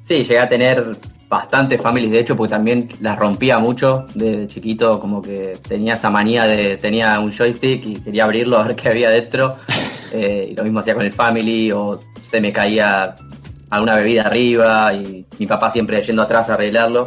Sí, 0.00 0.18
llegué 0.18 0.38
a 0.38 0.48
tener 0.48 0.96
bastante 1.28 1.78
families, 1.78 2.10
de 2.10 2.20
hecho, 2.20 2.36
porque 2.36 2.50
también 2.50 2.88
las 3.00 3.18
rompía 3.18 3.58
mucho 3.58 4.04
de 4.14 4.46
chiquito, 4.46 5.00
como 5.00 5.22
que 5.22 5.56
tenía 5.66 5.94
esa 5.94 6.10
manía 6.10 6.44
de, 6.44 6.76
tenía 6.76 7.18
un 7.18 7.32
joystick 7.32 7.86
y 7.86 7.94
quería 8.00 8.24
abrirlo 8.24 8.58
a 8.58 8.64
ver 8.64 8.76
qué 8.76 8.88
había 8.88 9.10
dentro. 9.10 9.56
Eh, 10.14 10.48
y 10.50 10.54
lo 10.54 10.62
mismo 10.62 10.80
hacía 10.80 10.92
con 10.92 11.04
el 11.04 11.10
Family, 11.10 11.72
o 11.72 11.98
se 12.20 12.38
me 12.38 12.52
caía 12.52 13.14
alguna 13.70 13.94
bebida 13.94 14.24
arriba 14.24 14.92
y 14.92 15.24
mi 15.38 15.46
papá 15.46 15.70
siempre 15.70 16.02
yendo 16.02 16.20
atrás 16.20 16.50
a 16.50 16.52
arreglarlo 16.52 17.06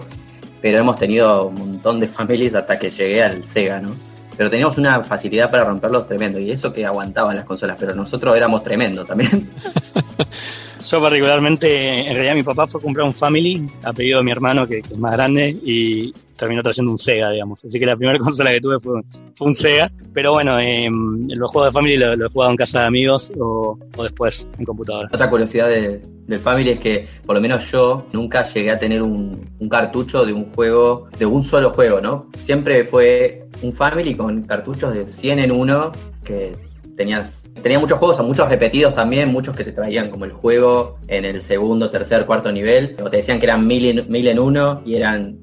pero 0.66 0.80
hemos 0.80 0.98
tenido 0.98 1.46
un 1.46 1.54
montón 1.54 2.00
de 2.00 2.08
familias 2.08 2.56
hasta 2.56 2.80
que 2.80 2.90
llegué 2.90 3.22
al 3.22 3.44
Sega, 3.44 3.80
¿no? 3.80 3.92
Pero 4.36 4.50
teníamos 4.50 4.80
una 4.80 5.04
facilidad 5.04 5.52
para 5.52 5.64
romperlos 5.64 6.08
tremendo, 6.08 6.40
y 6.40 6.50
eso 6.50 6.74
que 6.74 6.84
aguantaban 6.84 7.36
las 7.36 7.46
consolas, 7.46 7.78
pero 7.80 7.94
nosotros 7.94 8.36
éramos 8.36 8.64
tremendo 8.64 9.06
también. 9.06 9.48
Yo 10.90 11.02
particularmente, 11.02 12.08
en 12.08 12.14
realidad 12.14 12.36
mi 12.36 12.44
papá 12.44 12.68
fue 12.68 12.80
a 12.80 12.84
comprar 12.84 13.08
un 13.08 13.14
Family 13.14 13.68
a 13.84 13.92
pedido 13.92 14.20
de 14.20 14.24
mi 14.24 14.32
hermano, 14.32 14.68
que, 14.68 14.80
es 14.80 14.98
más 14.98 15.14
grande, 15.14 15.58
y 15.64 16.14
terminó 16.36 16.62
trayendo 16.62 16.92
un 16.92 17.00
Sega, 17.00 17.32
digamos. 17.32 17.66
Así 17.66 17.80
que 17.80 17.88
la 17.88 17.96
primera 17.96 18.20
consola 18.20 18.52
que 18.52 18.62
tuve 18.62 18.80
fue, 18.80 19.02
fue 19.36 19.48
un 19.48 19.56
Sega. 19.56 19.92
Pero 20.14 20.34
bueno, 20.34 20.60
eh, 20.60 20.88
los 20.90 21.52
juegos 21.52 21.70
de 21.70 21.74
Family 21.74 21.98
los 21.98 22.18
lo 22.18 22.26
he 22.28 22.30
jugado 22.30 22.52
en 22.52 22.58
casa 22.58 22.82
de 22.82 22.86
amigos 22.86 23.32
o, 23.40 23.80
después 24.04 24.48
en 24.60 24.66
computadora. 24.66 25.10
Otra 25.12 25.28
curiosidad 25.28 25.70
del 25.70 26.40
Family 26.40 26.72
es 26.72 26.80
que, 26.80 27.08
por 27.26 27.36
lo 27.36 27.42
menos 27.42 27.72
yo, 27.72 28.06
nunca 28.14 28.44
llegué 28.44 28.70
a 28.70 28.78
tener 28.78 29.02
un, 29.02 29.50
un 29.58 29.70
cartucho 29.70 30.24
de 30.24 30.34
un 30.34 30.52
juego, 30.52 31.08
de 31.18 31.26
un 31.26 31.44
solo 31.44 31.72
juego, 31.72 32.00
¿no? 32.00 32.30
Siempre 32.38 32.84
fue 32.84 33.48
un 33.64 33.74
Family 33.74 34.14
con 34.14 34.44
cartuchos 34.44 34.94
de 34.94 35.06
100 35.06 35.40
en 35.40 35.52
uno 35.52 35.92
que 36.24 36.54
tenías, 36.96 37.50
tenía 37.62 37.80
muchos 37.80 38.00
juegos, 38.00 38.20
muchos 38.26 38.50
repetidos 38.50 38.94
también, 38.94 39.30
muchos 39.30 39.56
que 39.56 39.64
te 39.64 39.72
traían 39.72 40.10
como 40.10 40.26
el 40.26 40.32
juego 40.32 40.98
en 41.08 41.26
el 41.26 41.42
segundo, 41.42 41.90
tercer, 41.90 42.26
cuarto 42.26 42.52
nivel, 42.52 42.96
o 43.04 43.10
te 43.10 43.18
decían 43.18 43.40
que 43.40 43.46
eran 43.46 43.68
mil 43.68 43.86
en, 43.86 44.12
mil 44.12 44.28
en 44.28 44.40
uno 44.40 44.82
y 44.86 44.96
eran 44.96 45.38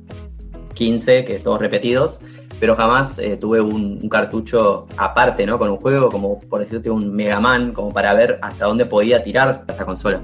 15, 0.74 1.24
que 1.24 1.38
todos 1.38 1.60
repetidos, 1.60 2.20
pero 2.58 2.74
jamás 2.74 3.18
eh, 3.18 3.36
tuve 3.36 3.60
un, 3.60 3.98
un, 4.02 4.08
cartucho 4.08 4.86
aparte, 4.96 5.44
¿no? 5.46 5.58
Con 5.58 5.70
un 5.70 5.76
juego 5.76 6.10
como, 6.10 6.38
por 6.38 6.60
decirte, 6.60 6.90
un 6.90 7.12
Mega 7.12 7.40
Man, 7.40 7.72
como 7.72 7.90
para 7.90 8.14
ver 8.14 8.38
hasta 8.40 8.66
dónde 8.66 8.86
podía 8.86 9.22
tirar 9.22 9.64
esta 9.68 9.84
consola. 9.84 10.22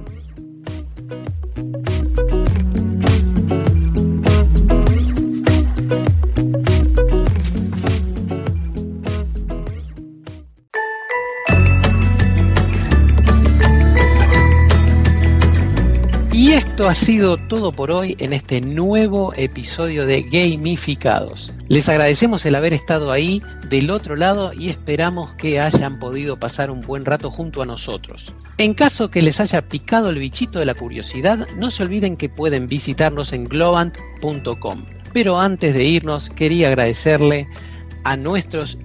Esto 16.78 16.88
ha 16.88 16.94
sido 16.94 17.36
todo 17.36 17.72
por 17.72 17.90
hoy 17.90 18.14
en 18.20 18.32
este 18.32 18.60
nuevo 18.60 19.32
episodio 19.34 20.06
de 20.06 20.22
Gamificados. 20.22 21.52
Les 21.66 21.88
agradecemos 21.88 22.46
el 22.46 22.54
haber 22.54 22.72
estado 22.72 23.10
ahí 23.10 23.42
del 23.68 23.90
otro 23.90 24.14
lado 24.14 24.52
y 24.52 24.68
esperamos 24.68 25.32
que 25.32 25.58
hayan 25.58 25.98
podido 25.98 26.38
pasar 26.38 26.70
un 26.70 26.80
buen 26.80 27.04
rato 27.04 27.32
junto 27.32 27.62
a 27.62 27.66
nosotros. 27.66 28.32
En 28.58 28.74
caso 28.74 29.10
que 29.10 29.22
les 29.22 29.40
haya 29.40 29.66
picado 29.66 30.10
el 30.10 30.20
bichito 30.20 30.60
de 30.60 30.66
la 30.66 30.74
curiosidad, 30.74 31.48
no 31.56 31.72
se 31.72 31.82
olviden 31.82 32.16
que 32.16 32.28
pueden 32.28 32.68
visitarnos 32.68 33.32
en 33.32 33.42
globant.com. 33.42 34.84
Pero 35.12 35.40
antes 35.40 35.74
de 35.74 35.82
irnos, 35.82 36.30
quería 36.30 36.68
agradecerle 36.68 37.48
a 38.04 38.16
nuestros 38.16 38.78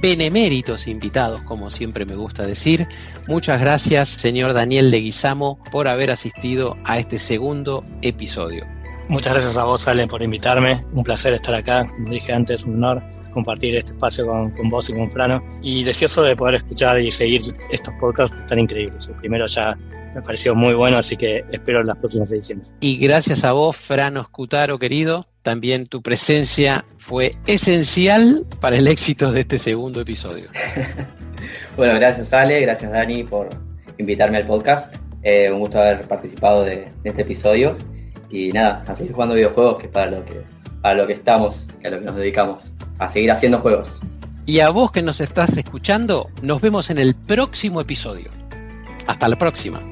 beneméritos 0.00 0.86
invitados, 0.86 1.42
como 1.42 1.70
siempre 1.70 2.04
me 2.04 2.14
gusta 2.14 2.46
decir. 2.46 2.86
Muchas 3.26 3.60
gracias, 3.60 4.08
señor 4.08 4.54
Daniel 4.54 4.90
Leguizamo, 4.90 5.58
por 5.70 5.88
haber 5.88 6.10
asistido 6.10 6.76
a 6.84 6.98
este 6.98 7.18
segundo 7.18 7.84
episodio. 8.02 8.66
Muchas 9.08 9.32
gracias 9.32 9.56
a 9.56 9.64
vos, 9.64 9.88
Ale, 9.88 10.06
por 10.06 10.22
invitarme. 10.22 10.84
Un 10.92 11.02
placer 11.02 11.32
estar 11.32 11.54
acá. 11.54 11.86
Como 11.86 12.10
dije 12.10 12.32
antes, 12.32 12.64
un 12.64 12.76
honor 12.76 13.02
compartir 13.32 13.76
este 13.76 13.92
espacio 13.92 14.26
con, 14.26 14.50
con, 14.50 14.68
vos 14.68 14.90
y 14.90 14.94
con 14.94 15.10
Frano. 15.10 15.42
Y 15.62 15.82
deseoso 15.84 16.22
de 16.22 16.36
poder 16.36 16.56
escuchar 16.56 17.00
y 17.00 17.10
seguir 17.10 17.40
estos 17.70 17.94
podcasts 18.00 18.36
tan 18.46 18.58
increíbles. 18.58 19.08
El 19.08 19.14
primero 19.16 19.46
ya 19.46 19.78
me 20.14 20.22
pareció 20.22 20.54
muy 20.54 20.74
bueno, 20.74 20.98
así 20.98 21.16
que 21.16 21.44
espero 21.52 21.82
las 21.82 21.96
próximas 21.96 22.32
ediciones. 22.32 22.74
Y 22.80 22.98
gracias 22.98 23.44
a 23.44 23.52
vos, 23.52 23.76
Frano 23.76 24.24
Scutaro, 24.24 24.78
querido. 24.78 25.27
También 25.42 25.86
tu 25.86 26.02
presencia 26.02 26.84
fue 26.98 27.30
esencial 27.46 28.44
para 28.60 28.76
el 28.76 28.86
éxito 28.86 29.32
de 29.32 29.40
este 29.40 29.58
segundo 29.58 30.00
episodio. 30.00 30.48
bueno, 31.76 31.94
gracias 31.94 32.32
Ale, 32.32 32.60
gracias 32.60 32.92
Dani 32.92 33.24
por 33.24 33.48
invitarme 33.98 34.38
al 34.38 34.46
podcast. 34.46 34.94
Eh, 35.22 35.50
un 35.50 35.60
gusto 35.60 35.80
haber 35.80 36.06
participado 36.06 36.64
de, 36.64 36.88
de, 37.02 37.10
este 37.10 37.22
episodio. 37.22 37.76
Y 38.30 38.50
nada, 38.50 38.84
a 38.86 38.94
seguir 38.94 39.12
jugando 39.12 39.34
videojuegos, 39.34 39.78
que 39.78 39.86
es 39.86 39.92
para 39.92 40.10
lo 40.10 40.24
que, 40.24 40.42
para 40.82 40.94
lo 40.94 41.06
que 41.06 41.14
estamos, 41.14 41.68
que 41.80 41.88
a 41.88 41.90
lo 41.90 41.98
que 41.98 42.04
nos 42.04 42.16
dedicamos, 42.16 42.74
a 42.98 43.08
seguir 43.08 43.32
haciendo 43.32 43.58
juegos. 43.58 44.00
Y 44.44 44.60
a 44.60 44.70
vos 44.70 44.92
que 44.92 45.02
nos 45.02 45.20
estás 45.20 45.56
escuchando, 45.56 46.30
nos 46.42 46.60
vemos 46.60 46.90
en 46.90 46.98
el 46.98 47.14
próximo 47.14 47.80
episodio. 47.80 48.30
Hasta 49.06 49.28
la 49.28 49.36
próxima. 49.36 49.82